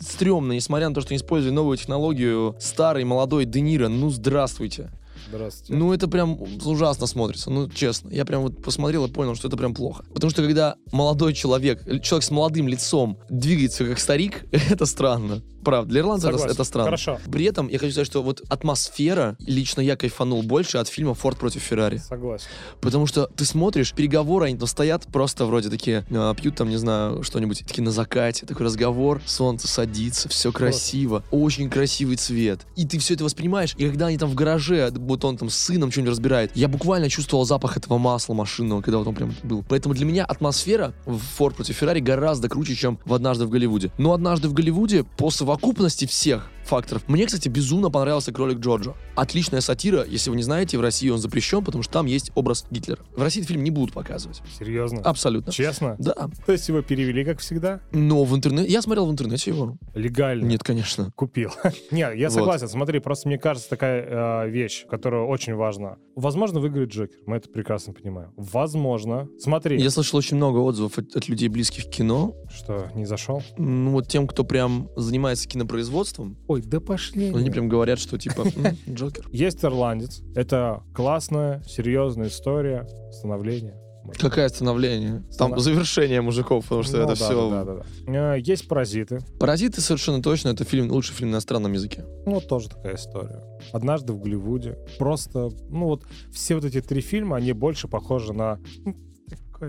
[0.00, 4.90] Стрёмно, несмотря на то, что используя новую технологию, старый молодой Де Ниро, ну здравствуйте.
[5.32, 5.74] Здравствуйте.
[5.74, 8.10] Ну, это прям ужасно смотрится, ну, честно.
[8.10, 10.04] Я прям вот посмотрел и понял, что это прям плохо.
[10.12, 15.42] Потому что когда молодой человек, э, человек с молодым лицом двигается как старик, это странно.
[15.64, 16.86] Правда, для ирландца это, это странно.
[16.86, 17.20] Хорошо.
[17.30, 21.38] При этом я хочу сказать, что вот атмосфера, лично я кайфанул больше от фильма «Форд
[21.38, 21.98] против Феррари».
[21.98, 22.46] Согласен.
[22.80, 26.76] Потому что ты смотришь, переговоры, они там стоят просто вроде такие, а, пьют там, не
[26.76, 32.66] знаю, что-нибудь, такие на закате, такой разговор, солнце садится, все красиво, очень красивый цвет.
[32.74, 35.56] И ты все это воспринимаешь, и когда они там в гараже, вот он там с
[35.56, 39.64] сыном что-нибудь разбирает, я буквально чувствовал запах этого масла машинного, когда вот он прям был.
[39.68, 43.92] Поэтому для меня атмосфера в «Форд против Феррари» гораздо круче, чем в «Однажды в Голливуде».
[43.98, 47.02] Но «Однажды в Голливуде» по совокупности всех факторов.
[47.08, 48.94] Мне, кстати, безумно понравился «Кролик Джорджо».
[49.14, 50.04] Отличная сатира.
[50.06, 53.00] Если вы не знаете, в России он запрещен, потому что там есть образ Гитлера.
[53.16, 54.40] В России этот фильм не будут показывать.
[54.58, 55.00] Серьезно?
[55.02, 55.52] Абсолютно.
[55.52, 55.96] Честно?
[55.98, 56.30] Да.
[56.46, 57.80] То есть его перевели, как всегда?
[57.92, 58.70] Но в интернете...
[58.72, 59.76] Я смотрел в интернете его.
[59.94, 60.44] Легально?
[60.46, 61.12] Нет, конечно.
[61.14, 61.50] Купил.
[61.90, 62.34] Нет, я Вот.
[62.34, 62.68] согласен.
[62.68, 65.96] Смотри, просто мне кажется такая э, вещь, которая очень важна.
[66.16, 67.16] Возможно, выиграет Джокер.
[67.26, 68.32] Мы это прекрасно понимаем.
[68.36, 69.28] Возможно.
[69.38, 72.34] Смотри, Я слышал очень много отзывов от, от людей, близких к кино.
[72.54, 73.42] что не зашел.
[73.58, 77.28] Ну, вот тем, кто прям занимается кинопроизводством, Ой, да пошли.
[77.34, 79.28] они прям говорят, что типа «М, Джокер.
[79.32, 80.20] Есть ирландец.
[80.34, 83.74] Это классная, серьезная история становления.
[84.18, 85.22] Какое становление?
[85.38, 87.50] Там завершение мужиков, потому что Ну это да, все...
[87.50, 87.74] да, да,
[88.06, 88.34] да.
[88.34, 89.20] Э, Есть паразиты.
[89.38, 92.04] Паразиты совершенно точно, это фильм, лучший фильм на иностранном языке.
[92.26, 93.40] Ну, тоже такая история.
[93.72, 94.76] Однажды в Голливуде.
[94.98, 98.58] Просто, ну вот, все вот эти три фильма, они больше похожи на...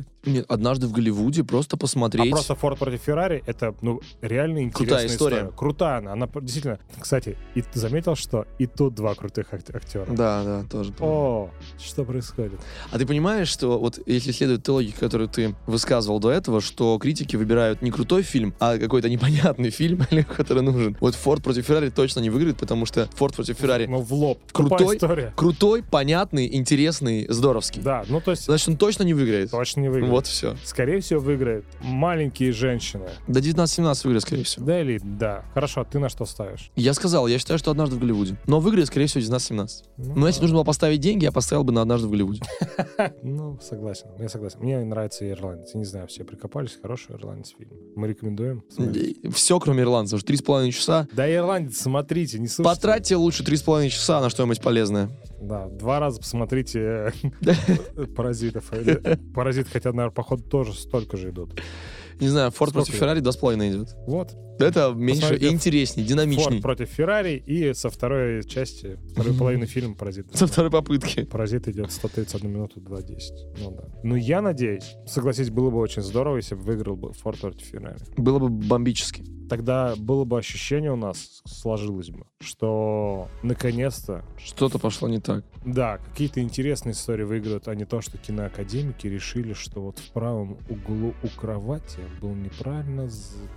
[0.02, 2.30] такой- Нет, однажды в Голливуде просто А посмотреть.
[2.32, 5.52] просто Форд против Феррари это, ну, реально интересная Крутая история.
[5.56, 6.14] Крутая она.
[6.14, 6.80] Она действительно...
[7.00, 10.06] Кстати, и ты заметил, что и тут два крутых ак- актера?
[10.10, 10.92] Да, да, тоже.
[10.94, 11.14] помню.
[11.14, 12.54] О, что происходит?
[12.92, 16.98] А ты понимаешь, что вот если следует той логике, которую ты высказывал до этого, что
[17.00, 20.02] критики выбирают не крутой фильм, а какой-то непонятный фильм,
[20.36, 20.98] который нужен.
[21.00, 24.40] Вот Форд против Феррари точно не выиграет, потому что Форд против Феррари Ну, в лоб.
[24.52, 24.98] Крутой?
[24.98, 25.34] История.
[25.36, 27.82] крутой, понятный, интересный, здоровский.
[27.82, 29.52] Да, ну то есть Значит, он точно не выиграет.
[29.52, 30.12] точно не выиграет.
[30.12, 30.56] Вот все.
[30.64, 33.06] Скорее всего, выиграет маленькие женщины.
[33.28, 34.66] До 19-17 выиграет, скорее всего.
[34.66, 35.46] Да или да.
[35.54, 36.72] Хорошо, а ты на что ставишь?
[36.76, 38.38] Я сказал, я считаю, что однажды в Голливуде.
[38.48, 39.68] Но выиграет, скорее всего, 19-17.
[39.98, 42.42] Но если нужно было поставить деньги, я поставил бы на однажды в Голливуде.
[43.22, 44.60] Ну, согласен, я согласен.
[44.60, 45.72] Мне нравится ирландец.
[45.74, 46.78] Я не знаю, все прикопались.
[46.82, 47.72] Хороший ирландец фильм.
[47.96, 48.64] Мы рекомендуем.
[48.70, 49.18] смотреть.
[49.34, 50.18] Все, кроме ирландцев.
[50.18, 51.08] Уже три с половиной часа.
[51.14, 52.76] Да, ирландец, смотрите, не слушайте.
[52.76, 55.10] Потратьте лучше три с половиной часа на что-нибудь полезное.
[55.44, 58.72] Да, два раза посмотрите э, «Паразитов».
[59.36, 61.62] «Паразит», хотя, наверное, походу тоже столько же идут.
[62.20, 63.96] Не знаю, Форд против Феррари два с половиной идет.
[64.08, 64.36] Вот.
[64.60, 66.62] Это меньше Посмотрите, интереснее, «Форд динамичней.
[66.62, 70.28] против Феррари» и со второй части, второй половины фильма «Паразит».
[70.36, 71.24] Со второй попытки.
[71.24, 73.18] «Паразит» идет 131 минуту 2.10.
[73.60, 73.84] Ну да.
[74.04, 77.98] Ну, я надеюсь, согласись, было бы очень здорово, если бы выиграл бы «Форд против Феррари».
[78.18, 79.24] Было бы бомбически.
[79.50, 85.44] Тогда было бы ощущение у нас, сложилось бы, что наконец-то Что-то пошло не так.
[85.66, 90.58] Да, какие-то интересные истории выиграют, а не то, что киноакадемики решили, что вот в правом
[90.70, 93.10] углу у кровати был неправильно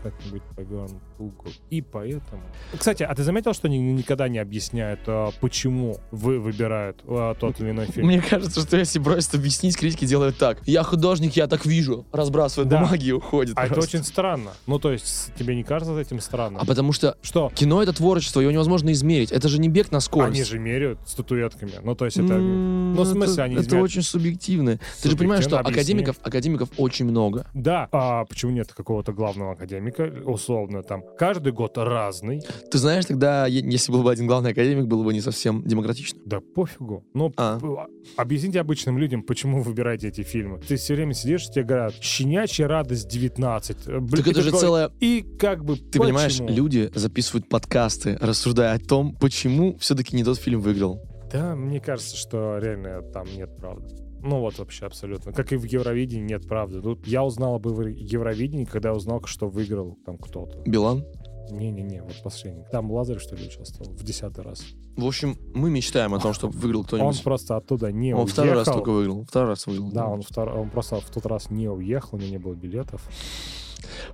[0.03, 1.47] как-нибудь повернут угол.
[1.71, 2.43] И поэтому...
[2.77, 7.61] Кстати, а ты заметил, что они никогда не объясняют, а, почему вы выбирают а, тот
[7.61, 8.07] или иной фильм?
[8.07, 10.59] Мне кажется, что если бросить объяснить, критики делают так.
[10.67, 12.07] Я художник, я так вижу.
[12.13, 12.81] Разбрасывает Да.
[12.83, 13.57] бумаги и уходит.
[13.57, 13.97] А это просто.
[13.97, 14.51] очень странно.
[14.67, 16.61] Ну, то есть, тебе не кажется этим странным?
[16.63, 17.51] А потому что Что?
[17.55, 19.33] кино— это творчество, его невозможно измерить.
[19.33, 20.35] Это же не бег на скорость.
[20.35, 21.73] Они же меряют статуэтками.
[21.83, 22.35] Ну, то есть, это...
[22.35, 24.79] М, Ну, в смысле, это, они это измеряют- очень субъективно.
[25.03, 27.47] Ты же понимаешь, что академиков, академиков очень много.
[27.55, 33.47] Да, а почему нет какого-то главного академика, условно, там, каждый год разный, Ты знаешь, тогда,
[33.47, 36.21] если был бы один главный академик, было бы не совсем демократично.
[36.27, 37.03] Да пофигу.
[37.15, 37.59] Ну, А.
[37.59, 37.87] п-
[38.19, 40.59] объясните обычным людям, почему вы выбираете эти фильмы.
[40.61, 43.87] Ты все время сидишь, тебе говорят, щенячья радость 19.
[43.87, 44.91] Э, блин, Так это же такой- целая...
[45.01, 46.51] И как бы Ты понимаешь, почему?
[46.51, 51.01] люди записывают подкасты, рассуждая о том, почему все-таки не тот фильм выиграл.
[51.33, 53.95] Да, мне кажется, что реально там нет правды.
[54.27, 55.33] Ну вот вообще абсолютно.
[55.33, 56.81] Как и в Евровидении нет правды.
[56.83, 60.59] Тут я узнал об Евро- Евровидении, когда узнал, что выиграл там кто-то.
[60.67, 61.05] Билан?
[61.51, 62.65] Не-не-не, вот последний.
[62.73, 64.65] Там Лазарь, что ли, участвовал в десятый раз.
[64.97, 67.23] В общем, мы мечтаем о том, чтобы выиграл Он кто-нибудь.
[67.23, 68.81] просто оттуда не Он, второй раз уехал.
[68.81, 69.25] только выиграл.
[69.27, 69.91] Второй раз выиграл.
[69.93, 73.03] Да, он, втор- он просто в тот раз не уехал, у него не было билетов.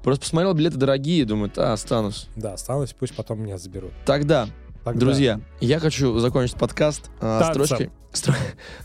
[0.02, 2.28] Просто посмотрел, билеты дорогие, думает, а, останусь.
[2.36, 3.92] Да, осталось, пусть потом меня заберут.
[4.04, 4.48] Тогда,
[4.84, 7.64] Тогда- друзья, я хочу закончить подкаст Танцем.
[7.64, 7.90] строчкой.
[8.12, 8.34] стро-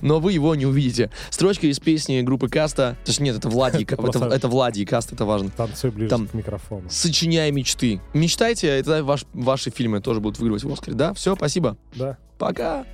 [0.02, 1.10] Но вы его не увидите.
[1.32, 2.96] Строчка из песни группы Каста.
[3.04, 3.84] Точнее, нет, это Влади.
[3.90, 5.50] Это, это Влади, Каст, это важно.
[5.50, 6.88] Танцуй ближе Там- к микрофону.
[6.90, 8.00] Сочиняя мечты.
[8.14, 10.96] Мечтайте, и тогда ваш, ваши фильмы тоже будут выигрывать в Оскаре.
[10.96, 11.78] Да, все, спасибо.
[11.96, 12.18] Да.
[12.38, 12.86] Пока.